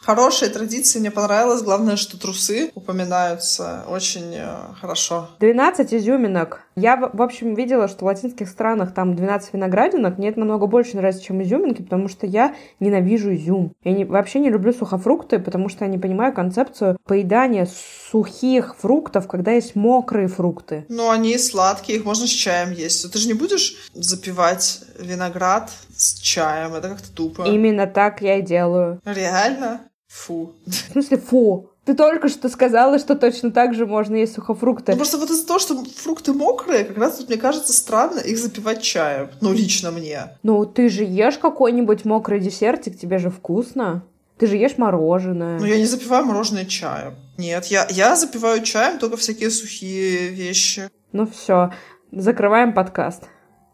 Хорошая 0.00 0.50
традиция, 0.50 0.98
мне 0.98 1.12
понравилось. 1.12 1.62
Главное, 1.62 1.96
что 1.96 2.18
трусы 2.18 2.72
упоминаются 2.74 3.84
очень 3.88 4.34
э, 4.34 4.74
хорошо. 4.80 5.28
12 5.38 5.94
изюминок. 5.94 6.62
Я, 6.74 6.96
в 6.96 7.20
общем, 7.20 7.54
видела, 7.54 7.88
что 7.88 8.04
в 8.04 8.06
латинских 8.06 8.48
странах 8.48 8.94
там 8.94 9.14
12 9.14 9.54
виноградинок. 9.54 10.18
Мне 10.18 10.30
это 10.30 10.40
намного 10.40 10.66
больше 10.66 10.96
нравится, 10.96 11.22
чем 11.22 11.42
изюминки, 11.42 11.82
потому 11.82 12.08
что 12.08 12.26
я 12.26 12.54
ненавижу 12.80 13.34
изюм. 13.34 13.74
Я 13.84 13.92
не, 13.92 14.04
вообще 14.04 14.38
не 14.40 14.50
люблю 14.50 14.72
сухофрукты, 14.72 15.38
потому 15.38 15.68
что 15.68 15.84
я 15.84 15.90
не 15.90 15.98
понимаю 15.98 16.32
концепцию 16.32 16.98
поедания 17.04 17.68
сухих 18.10 18.76
фруктов, 18.76 19.28
когда 19.28 19.52
есть 19.52 19.74
мокрые 19.74 20.28
фрукты. 20.28 20.86
Ну, 20.88 21.10
они 21.10 21.36
сладкие, 21.38 21.98
их 21.98 22.04
можно 22.04 22.26
с 22.26 22.30
чаем 22.30 22.72
есть. 22.72 23.10
Ты 23.12 23.18
же 23.18 23.28
не 23.28 23.34
будешь 23.34 23.90
запивать 23.94 24.80
виноград 24.98 25.70
с 25.96 26.14
чаем, 26.20 26.74
это 26.74 26.88
как-то 26.88 27.12
тупо. 27.12 27.42
Именно 27.42 27.86
так 27.86 28.22
я 28.22 28.38
и 28.38 28.42
делаю. 28.42 29.00
Реально? 29.04 29.82
Фу. 30.08 30.52
В 30.66 30.92
смысле 30.92 31.18
фу? 31.18 31.71
Ты 31.84 31.94
только 31.94 32.28
что 32.28 32.48
сказала, 32.48 32.98
что 33.00 33.16
точно 33.16 33.50
так 33.50 33.74
же 33.74 33.86
можно 33.86 34.14
есть 34.14 34.34
сухофрукты. 34.34 34.92
Ну, 34.92 34.98
просто 34.98 35.18
вот 35.18 35.30
из-за 35.30 35.46
того, 35.46 35.58
что 35.58 35.84
фрукты 35.84 36.32
мокрые, 36.32 36.84
как 36.84 36.96
раз 36.96 37.18
вот 37.18 37.28
мне 37.28 37.38
кажется 37.38 37.72
странно 37.72 38.20
их 38.20 38.38
запивать 38.38 38.82
чаем. 38.82 39.30
Ну, 39.40 39.52
лично 39.52 39.90
мне. 39.90 40.36
Ну, 40.44 40.64
ты 40.64 40.88
же 40.88 41.02
ешь 41.02 41.38
какой-нибудь 41.38 42.04
мокрый 42.04 42.38
десертик, 42.38 42.96
тебе 42.96 43.18
же 43.18 43.30
вкусно. 43.30 44.04
Ты 44.38 44.46
же 44.46 44.56
ешь 44.56 44.78
мороженое. 44.78 45.58
Ну, 45.58 45.64
я 45.64 45.76
не 45.76 45.86
запиваю 45.86 46.24
мороженое 46.24 46.66
чаем. 46.66 47.14
Нет, 47.36 47.66
я, 47.66 47.86
я 47.90 48.14
запиваю 48.14 48.62
чаем 48.62 48.98
только 48.98 49.16
всякие 49.16 49.50
сухие 49.50 50.28
вещи. 50.28 50.88
Ну 51.10 51.26
все, 51.26 51.72
закрываем 52.12 52.74
подкаст. 52.74 53.24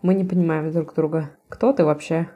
Мы 0.00 0.14
не 0.14 0.24
понимаем 0.24 0.72
друг 0.72 0.94
друга. 0.94 1.30
Кто 1.50 1.74
ты 1.74 1.84
вообще? 1.84 2.30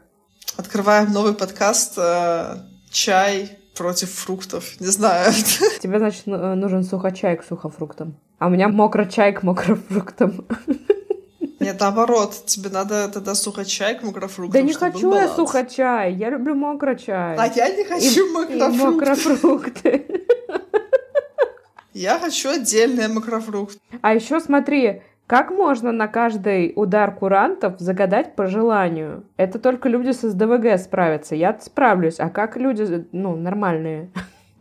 Открываем 0.56 1.12
новый 1.12 1.32
подкаст 1.32 1.94
э, 1.96 2.56
чай 2.90 3.58
против 3.74 4.11
фруктов. 4.12 4.80
Не 4.80 4.87
знаю. 4.87 5.32
Тебе, 5.80 5.98
значит, 5.98 6.22
ну- 6.26 6.54
нужен 6.54 6.85
сухочай 6.85 7.37
к 7.37 7.44
сухофруктам. 7.44 8.16
А 8.38 8.46
у 8.46 8.50
меня 8.50 8.68
мокрочай 8.68 9.33
к 9.33 9.42
мокрофруктам. 9.42 10.46
Нет, 11.60 11.79
наоборот, 11.79 12.42
тебе 12.46 12.70
надо 12.70 13.08
тогда 13.08 13.37
сухочай 13.37 13.96
к 13.96 14.02
мокрофруктам. 14.02 14.52
Да 14.52 14.62
не 14.62 14.75
хочу 14.75 15.14
я 15.14 15.29
сухочай, 15.29 16.12
я 16.12 16.31
люблю 16.31 16.56
мокрочай. 16.56 17.37
А 17.37 17.46
я 17.46 17.68
не 17.68 17.85
хочу 17.85 18.27
и 18.27 18.33
мокрофрукты. 18.33 18.85
мокрофрукты. 18.85 20.06
Я 21.94 22.18
хочу 22.18 22.48
отдельные 22.50 23.08
мокрофрукты. 23.08 23.79
А 24.00 24.14
еще 24.14 24.40
смотри, 24.40 25.02
как 25.33 25.50
можно 25.50 25.92
на 25.92 26.08
каждый 26.08 26.74
удар 26.76 27.14
курантов 27.14 27.76
загадать 27.78 28.37
по 28.37 28.48
желанию? 28.48 29.24
Это 29.38 29.58
только 29.58 29.88
люди 29.88 30.10
с 30.10 30.20
СДВГ 30.30 30.78
справятся. 30.78 31.35
я 31.35 31.58
справлюсь. 31.58 32.16
А 32.18 32.28
как 32.28 32.58
люди, 32.58 33.06
ну, 33.12 33.35
нормальные, 33.35 34.10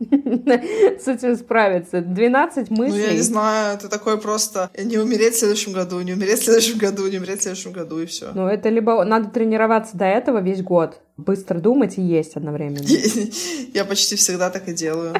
с 0.00 1.08
этим 1.08 1.36
справятся? 1.36 2.00
12 2.00 2.70
Ну, 2.70 2.84
я 2.84 2.90
не 2.90 2.94
мыслей. 2.94 3.20
знаю, 3.20 3.76
это 3.76 3.90
такое 3.90 4.16
просто 4.16 4.70
не 4.82 4.96
умереть 4.96 5.34
в 5.34 5.40
следующем 5.40 5.74
году, 5.74 6.00
не 6.00 6.14
умереть 6.14 6.38
в 6.38 6.44
следующем 6.44 6.78
году, 6.78 7.06
не 7.06 7.18
умереть 7.18 7.40
в 7.40 7.42
следующем 7.42 7.72
году, 7.72 7.98
и 7.98 8.06
все. 8.06 8.30
Ну, 8.32 8.46
это 8.46 8.70
либо 8.70 9.04
надо 9.04 9.28
тренироваться 9.28 9.98
до 9.98 10.06
этого 10.06 10.40
весь 10.40 10.62
год, 10.62 11.02
быстро 11.18 11.58
думать 11.58 11.98
и 11.98 12.00
есть 12.00 12.34
одновременно. 12.34 12.86
Я 13.74 13.84
почти 13.84 14.16
всегда 14.16 14.48
так 14.48 14.66
и 14.70 14.72
делаю. 14.72 15.16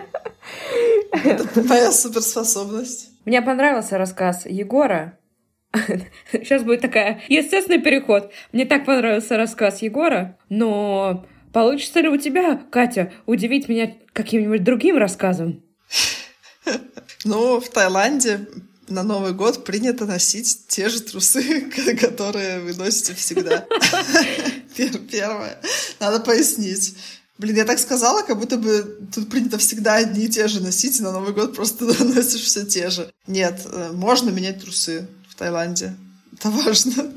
Это 1.12 1.62
моя 1.62 1.92
суперспособность. 1.92 3.11
Мне 3.26 3.42
понравился 3.42 3.98
рассказ 3.98 4.46
Егора. 4.46 5.18
Сейчас 6.33 6.62
будет 6.62 6.81
такая 6.81 7.23
естественный 7.29 7.81
переход. 7.81 8.33
Мне 8.53 8.64
так 8.64 8.85
понравился 8.85 9.37
рассказ 9.37 9.83
Егора, 9.83 10.39
но 10.49 11.27
получится 11.53 12.01
ли 12.01 12.09
у 12.09 12.16
тебя, 12.16 12.61
Катя, 12.70 13.12
удивить 13.27 13.68
меня 13.68 13.95
каким-нибудь 14.12 14.64
другим 14.64 14.97
рассказом? 14.97 15.62
Ну, 17.25 17.61
в 17.61 17.68
Таиланде 17.68 18.49
на 18.89 19.05
Новый 19.05 19.33
год 19.33 19.64
принято 19.64 20.07
носить 20.07 20.66
те 20.66 20.89
же 20.89 21.01
трусы, 21.01 21.61
которые 22.01 22.61
вы 22.61 22.75
носите 22.75 23.14
всегда. 23.14 23.64
Пер- 24.77 24.99
Первое. 25.09 25.61
Надо 26.01 26.18
пояснить. 26.20 26.97
Блин, 27.39 27.57
я 27.57 27.64
так 27.64 27.79
сказала, 27.79 28.23
как 28.23 28.39
будто 28.39 28.57
бы 28.57 29.09
тут 29.14 29.31
принято 29.31 29.59
всегда 29.59 29.97
одни 29.97 30.25
и 30.25 30.29
те 30.29 30.49
же 30.49 30.61
носить, 30.61 31.01
и 31.01 31.03
на 31.03 31.12
Новый 31.12 31.33
год 31.33 31.55
просто 31.57 31.85
носишь 32.05 32.43
все 32.43 32.64
те 32.64 32.91
же. 32.91 33.12
Нет, 33.27 33.62
э, 33.64 33.91
можно 33.93 34.31
менять 34.31 34.62
трусы 34.62 35.09
Таиланде. 35.43 35.97
Это 36.32 36.51
важно. 36.51 37.12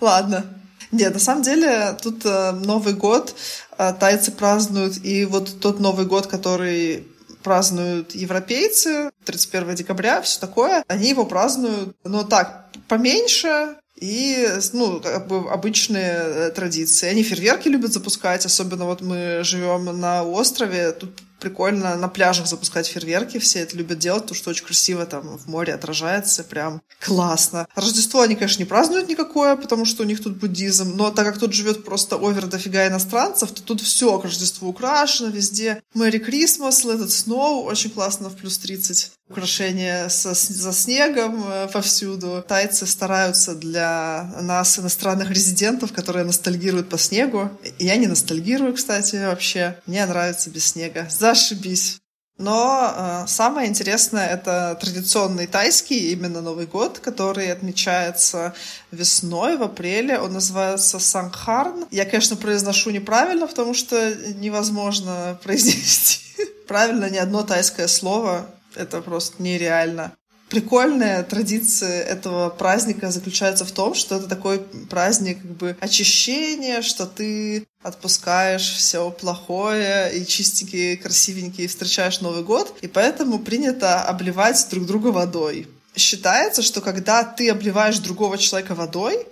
Ладно. 0.00 0.44
Нет, 0.92 1.12
на 1.12 1.18
самом 1.18 1.42
деле 1.42 1.96
тут 2.00 2.24
э, 2.24 2.52
Новый 2.52 2.94
год 2.94 3.34
э, 3.76 3.92
тайцы 3.98 4.30
празднуют, 4.30 5.04
и 5.04 5.24
вот 5.24 5.60
тот 5.60 5.80
Новый 5.80 6.06
год, 6.06 6.28
который 6.28 7.08
празднуют 7.42 8.14
европейцы, 8.14 9.10
31 9.24 9.74
декабря, 9.74 10.22
все 10.22 10.38
такое, 10.38 10.84
они 10.86 11.08
его 11.08 11.26
празднуют, 11.26 11.96
ну 12.04 12.22
так, 12.22 12.68
поменьше, 12.86 13.74
и, 13.96 14.48
ну, 14.72 15.00
как 15.00 15.26
бы 15.26 15.50
обычные 15.50 16.12
э, 16.12 16.50
традиции. 16.50 17.08
Они 17.08 17.24
фейерверки 17.24 17.66
любят 17.66 17.92
запускать, 17.92 18.46
особенно 18.46 18.84
вот 18.84 19.00
мы 19.00 19.40
живем 19.42 19.86
на 19.98 20.22
острове, 20.22 20.92
тут 20.92 21.10
прикольно 21.44 21.94
на 21.96 22.08
пляжах 22.08 22.46
запускать 22.46 22.86
фейерверки, 22.86 23.38
все 23.38 23.60
это 23.60 23.76
любят 23.76 23.98
делать, 23.98 24.22
потому 24.22 24.36
что 24.36 24.50
очень 24.50 24.64
красиво 24.64 25.04
там 25.04 25.36
в 25.36 25.46
море 25.46 25.74
отражается, 25.74 26.42
прям 26.42 26.80
классно. 27.00 27.68
Рождество 27.74 28.22
они, 28.22 28.34
конечно, 28.34 28.62
не 28.62 28.64
празднуют 28.64 29.10
никакое, 29.10 29.56
потому 29.56 29.84
что 29.84 30.04
у 30.04 30.06
них 30.06 30.22
тут 30.22 30.38
буддизм, 30.38 30.96
но 30.96 31.10
так 31.10 31.26
как 31.26 31.38
тут 31.38 31.52
живет 31.52 31.84
просто 31.84 32.16
овер 32.16 32.46
дофига 32.46 32.86
иностранцев, 32.86 33.50
то 33.50 33.62
тут 33.62 33.82
все 33.82 34.18
к 34.18 34.24
Рождеству 34.24 34.68
украшено, 34.68 35.28
везде 35.28 35.82
Мэри 35.92 36.18
Крисмас, 36.18 36.82
Let 36.84 37.04
It 37.04 37.34
очень 37.34 37.90
классно 37.90 38.30
в 38.30 38.36
плюс 38.36 38.56
30. 38.58 39.12
Украшения 39.30 40.08
со, 40.10 40.34
за 40.34 40.72
снегом 40.72 41.44
э, 41.48 41.68
повсюду. 41.72 42.44
Тайцы 42.46 42.86
стараются 42.86 43.54
для 43.54 44.30
нас, 44.42 44.78
иностранных 44.78 45.30
резидентов, 45.30 45.94
которые 45.94 46.26
ностальгируют 46.26 46.90
по 46.90 46.98
снегу. 46.98 47.50
Я 47.78 47.96
не 47.96 48.06
ностальгирую, 48.06 48.74
кстати, 48.74 49.16
вообще. 49.16 49.78
Мне 49.86 50.04
нравится 50.04 50.50
без 50.50 50.66
снега. 50.66 51.06
Зашибись. 51.34 52.00
Но 52.36 52.92
э, 52.96 53.24
самое 53.28 53.68
интересное 53.68 54.26
это 54.26 54.76
традиционный 54.80 55.46
тайский, 55.46 56.12
именно 56.12 56.40
Новый 56.40 56.66
год, 56.66 56.98
который 56.98 57.52
отмечается 57.52 58.54
весной, 58.90 59.56
в 59.56 59.62
апреле. 59.62 60.18
Он 60.18 60.32
называется 60.32 60.98
Сангхарн. 60.98 61.86
Я, 61.92 62.04
конечно, 62.04 62.36
произношу 62.36 62.90
неправильно, 62.90 63.46
потому 63.46 63.74
что 63.74 64.14
невозможно 64.34 65.38
произнести 65.44 66.20
правильно 66.66 67.08
ни 67.08 67.18
одно 67.18 67.42
тайское 67.42 67.86
слово. 67.86 68.46
Это 68.74 69.00
просто 69.00 69.40
нереально. 69.40 70.12
Прикольная 70.54 71.24
традиция 71.24 72.04
этого 72.04 72.48
праздника 72.48 73.10
заключается 73.10 73.64
в 73.64 73.72
том, 73.72 73.92
что 73.94 74.14
это 74.14 74.28
такой 74.28 74.60
праздник 74.88 75.42
как 75.42 75.50
бы 75.50 75.76
очищения, 75.80 76.80
что 76.80 77.06
ты 77.06 77.66
отпускаешь 77.82 78.62
все 78.62 79.10
плохое 79.10 80.16
и 80.16 80.24
чистенький, 80.24 80.96
красивенький 80.96 81.66
встречаешь 81.66 82.20
Новый 82.20 82.44
год, 82.44 82.72
и 82.82 82.86
поэтому 82.86 83.40
принято 83.40 84.04
обливать 84.04 84.64
друг 84.70 84.86
друга 84.86 85.08
водой. 85.08 85.66
Считается, 85.96 86.62
что 86.62 86.80
когда 86.80 87.24
ты 87.24 87.50
обливаешь 87.50 87.98
другого 87.98 88.38
человека 88.38 88.76
водой, 88.76 89.26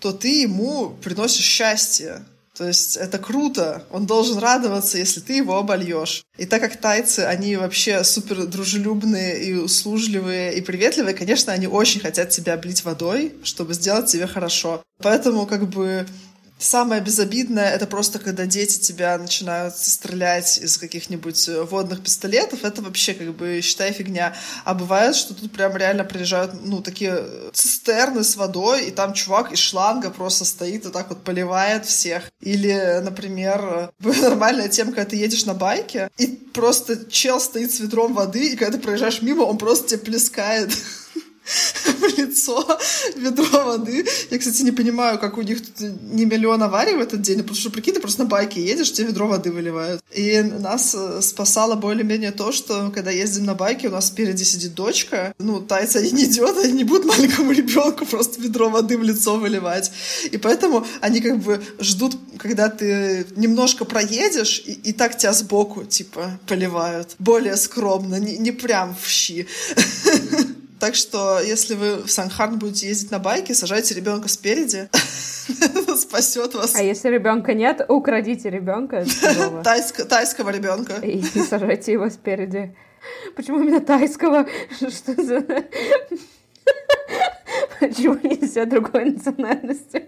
то 0.00 0.12
ты 0.12 0.42
ему 0.42 0.90
приносишь 1.04 1.44
счастье. 1.44 2.24
То 2.56 2.68
есть 2.68 2.96
это 2.96 3.18
круто. 3.18 3.84
Он 3.90 4.06
должен 4.06 4.38
радоваться, 4.38 4.96
если 4.96 5.20
ты 5.20 5.34
его 5.34 5.56
обольешь. 5.58 6.24
И 6.38 6.46
так 6.46 6.60
как 6.60 6.76
тайцы, 6.76 7.20
они 7.20 7.56
вообще 7.56 8.04
супер 8.04 8.46
дружелюбные 8.46 9.44
и 9.44 9.54
услужливые 9.54 10.54
и 10.54 10.60
приветливые, 10.60 11.14
конечно, 11.14 11.52
они 11.52 11.66
очень 11.66 12.00
хотят 12.00 12.30
тебя 12.30 12.54
облить 12.54 12.84
водой, 12.84 13.34
чтобы 13.42 13.74
сделать 13.74 14.06
тебе 14.06 14.28
хорошо. 14.28 14.82
Поэтому 15.02 15.46
как 15.46 15.68
бы 15.68 16.06
Самое 16.58 17.02
безобидное— 17.02 17.70
это 17.74 17.86
просто 17.86 18.18
когда 18.20 18.46
дети 18.46 18.78
тебя 18.78 19.18
начинают 19.18 19.76
стрелять 19.76 20.58
из 20.58 20.78
каких-нибудь 20.78 21.48
водных 21.70 22.00
пистолетов. 22.00 22.64
Это 22.64 22.80
вообще 22.80 23.12
как 23.12 23.34
бы, 23.34 23.60
считай, 23.60 23.92
фигня. 23.92 24.34
А 24.64 24.72
бывает, 24.72 25.16
что 25.16 25.34
тут 25.34 25.52
прям 25.52 25.76
реально 25.76 26.04
приезжают, 26.04 26.52
ну, 26.64 26.80
такие 26.80 27.24
цистерны 27.52 28.22
с 28.22 28.36
водой, 28.36 28.86
и 28.86 28.90
там 28.92 29.14
чувак 29.14 29.52
из 29.52 29.58
шланга 29.58 30.10
просто 30.10 30.44
стоит 30.44 30.86
и 30.86 30.90
так 30.90 31.08
вот 31.08 31.24
поливает 31.24 31.86
всех. 31.86 32.30
Или, 32.40 33.00
например, 33.02 33.92
нормальная 33.98 34.68
тема, 34.68 34.92
когда 34.92 35.10
ты 35.10 35.16
едешь 35.16 35.44
на 35.46 35.54
байке, 35.54 36.08
и 36.18 36.28
просто 36.28 37.10
чел 37.10 37.40
стоит 37.40 37.74
с 37.74 37.80
ведром 37.80 38.14
воды, 38.14 38.52
и 38.52 38.56
когда 38.56 38.78
ты 38.78 38.82
проезжаешь 38.82 39.22
мимо, 39.22 39.42
он 39.42 39.58
просто 39.58 39.88
тебе 39.88 39.98
плескает 39.98 40.70
в 41.84 42.18
лицо 42.18 42.78
ведро 43.16 43.64
воды. 43.64 44.06
Я, 44.30 44.38
кстати, 44.38 44.62
не 44.62 44.72
понимаю, 44.72 45.18
как 45.18 45.38
у 45.38 45.42
них 45.42 45.60
тут 45.60 45.90
не 46.02 46.24
миллион 46.24 46.62
аварий 46.62 46.94
в 46.94 47.00
этот 47.00 47.20
день, 47.20 47.38
потому 47.38 47.56
что, 47.56 47.70
прикинь, 47.70 47.94
ты 47.94 48.00
просто 48.00 48.22
на 48.22 48.28
байке 48.28 48.64
едешь, 48.64 48.92
тебе 48.92 49.08
ведро 49.08 49.28
воды 49.28 49.52
выливают. 49.52 50.02
И 50.12 50.40
нас 50.40 50.94
э, 50.94 51.20
спасало 51.20 51.74
более-менее 51.74 52.32
то, 52.32 52.52
что 52.52 52.90
когда 52.94 53.10
ездим 53.10 53.44
на 53.44 53.54
байке, 53.54 53.88
у 53.88 53.90
нас 53.90 54.06
спереди 54.06 54.42
сидит 54.44 54.74
дочка, 54.74 55.34
ну, 55.38 55.60
тайцы 55.60 55.98
они 55.98 56.12
не 56.12 56.24
идет, 56.24 56.56
они 56.56 56.72
не 56.72 56.84
будут 56.84 57.04
маленькому 57.16 57.52
ребенку 57.52 58.06
просто 58.06 58.40
ведро 58.40 58.70
воды 58.70 58.96
в 58.96 59.02
лицо 59.02 59.36
выливать. 59.36 59.90
И 60.30 60.38
поэтому 60.38 60.86
они 61.00 61.20
как 61.20 61.38
бы 61.38 61.62
ждут, 61.78 62.16
когда 62.38 62.68
ты 62.68 63.26
немножко 63.36 63.84
проедешь, 63.84 64.62
и, 64.64 64.72
и 64.72 64.92
так 64.92 65.18
тебя 65.18 65.32
сбоку, 65.32 65.84
типа, 65.84 66.38
поливают. 66.46 67.14
Более 67.18 67.56
скромно, 67.56 68.16
не, 68.16 68.38
не 68.38 68.52
прям 68.52 68.96
в 69.00 69.08
щи. 69.08 69.46
Так 70.84 70.96
что, 70.96 71.40
если 71.40 71.76
вы 71.76 72.02
в 72.02 72.10
Санхарн 72.10 72.58
будете 72.58 72.88
ездить 72.88 73.10
на 73.10 73.18
байке, 73.18 73.54
сажайте 73.54 73.94
ребенка 73.94 74.28
спереди. 74.28 74.90
Спасет 75.96 76.52
вас. 76.54 76.74
А 76.74 76.82
если 76.82 77.08
ребенка 77.08 77.54
нет, 77.54 77.86
украдите 77.88 78.50
ребенка 78.50 78.98
Тайск- 79.64 80.04
Тайского 80.04 80.50
ребенка. 80.50 80.96
и 80.96 81.22
сажайте 81.22 81.92
его 81.92 82.10
спереди. 82.10 82.76
Почему 83.34 83.62
именно 83.62 83.80
тайского? 83.80 84.46
Что 84.76 85.14
за... 85.22 85.40
Почему 87.80 88.18
нельзя 88.22 88.66
другой 88.66 89.06
национальности? 89.06 90.04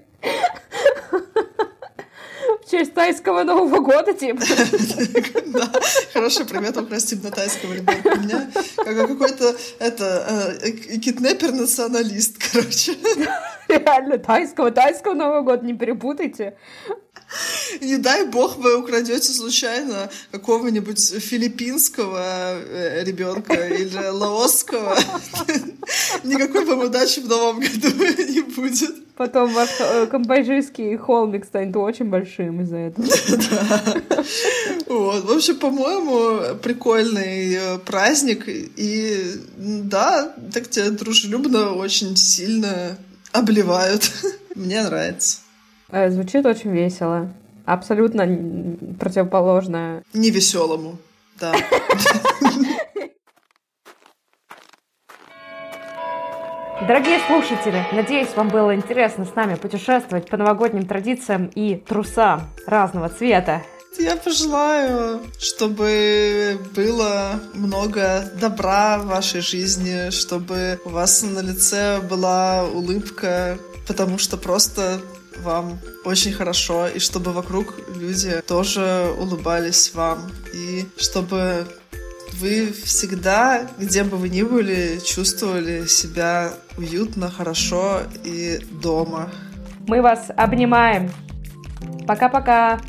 В 2.66 2.70
честь 2.70 2.94
тайского 2.94 3.44
Нового 3.44 3.78
года, 3.80 4.12
типа. 4.12 4.40
Да, 5.46 5.70
хороший 6.12 6.44
пример 6.44 6.76
украсть 6.76 7.12
именно 7.12 7.30
тайского 7.30 7.72
ребенка. 7.72 8.08
У 8.08 8.20
меня 8.20 8.50
как- 8.76 9.08
какой-то 9.08 9.54
это 9.78 10.58
э, 10.62 10.70
киднепер-националист, 10.98 12.36
короче. 12.52 12.96
Реально, 13.68 14.18
тайского, 14.18 14.70
тайского 14.72 15.14
Нового 15.14 15.42
года, 15.42 15.64
не 15.64 15.74
перепутайте. 15.74 16.56
Не 17.80 17.98
дай 17.98 18.24
бог 18.24 18.56
вы 18.56 18.78
украдете 18.78 19.32
случайно 19.32 20.10
какого-нибудь 20.30 21.00
филиппинского 21.00 22.22
э, 22.22 23.04
ребенка 23.04 23.54
или 23.54 24.08
лаосского. 24.08 24.96
Никакой 26.24 26.64
вам 26.64 26.80
удачи 26.80 27.20
в 27.20 27.28
новом 27.28 27.60
году 27.60 27.88
не 28.28 28.42
будет. 28.42 28.94
Потом 29.16 29.52
ваш 29.52 29.70
э, 29.80 30.06
камбоджийский 30.06 30.96
холмик 30.96 31.46
станет 31.46 31.74
очень 31.76 32.06
большим 32.06 32.60
из-за 32.62 32.76
этого. 32.76 33.08
Да. 33.50 34.02
Вот. 34.86 35.24
В 35.24 35.32
общем, 35.32 35.56
по-моему, 35.56 36.56
прикольный 36.58 37.54
э, 37.54 37.78
праздник. 37.78 38.44
И 38.46 39.40
да, 39.56 40.34
так 40.52 40.68
тебя 40.68 40.90
дружелюбно 40.90 41.72
очень 41.72 42.14
сильно 42.16 42.98
обливают. 43.32 44.10
Мне 44.54 44.82
нравится. 44.82 45.38
Э, 45.91 46.11
звучит 46.11 46.45
очень 46.47 46.70
весело. 46.70 47.32
Абсолютно 47.64 48.26
противоположное. 48.99 50.03
Невеселому, 50.12 50.99
да. 51.41 51.55
Дорогие 56.87 57.18
слушатели, 57.26 57.84
надеюсь, 57.91 58.28
вам 58.37 58.49
было 58.49 58.74
интересно 58.74 59.24
с 59.24 59.34
нами 59.34 59.55
путешествовать 59.55 60.28
по 60.28 60.37
новогодним 60.37 60.87
традициям 60.87 61.47
и 61.47 61.76
трусам 61.76 62.43
разного 62.66 63.09
цвета. 63.09 63.62
Я 63.99 64.16
пожелаю, 64.16 65.22
чтобы 65.39 66.61
было 66.76 67.41
много 67.55 68.30
добра 68.39 68.99
в 68.99 69.07
вашей 69.07 69.41
жизни, 69.41 70.11
чтобы 70.11 70.78
у 70.84 70.91
вас 70.91 71.22
на 71.22 71.41
лице 71.41 72.01
была 72.03 72.64
улыбка, 72.64 73.59
потому 73.89 74.18
что 74.18 74.37
просто 74.37 75.01
вам 75.43 75.78
очень 76.05 76.32
хорошо, 76.32 76.89
и 76.89 76.99
чтобы 76.99 77.32
вокруг 77.32 77.74
люди 77.97 78.41
тоже 78.47 79.12
улыбались 79.18 79.93
вам, 79.95 80.30
и 80.53 80.87
чтобы 80.97 81.66
вы 82.41 82.72
всегда, 82.72 83.66
где 83.78 84.05
бы 84.05 84.16
вы 84.16 84.28
ни 84.28 84.43
были, 84.43 85.01
чувствовали 85.05 85.87
себя 85.87 86.53
уютно, 86.76 87.30
хорошо 87.30 88.03
и 88.24 88.59
дома. 88.82 89.30
Мы 89.87 90.03
вас 90.03 90.30
обнимаем. 90.37 91.11
Пока-пока. 92.07 92.80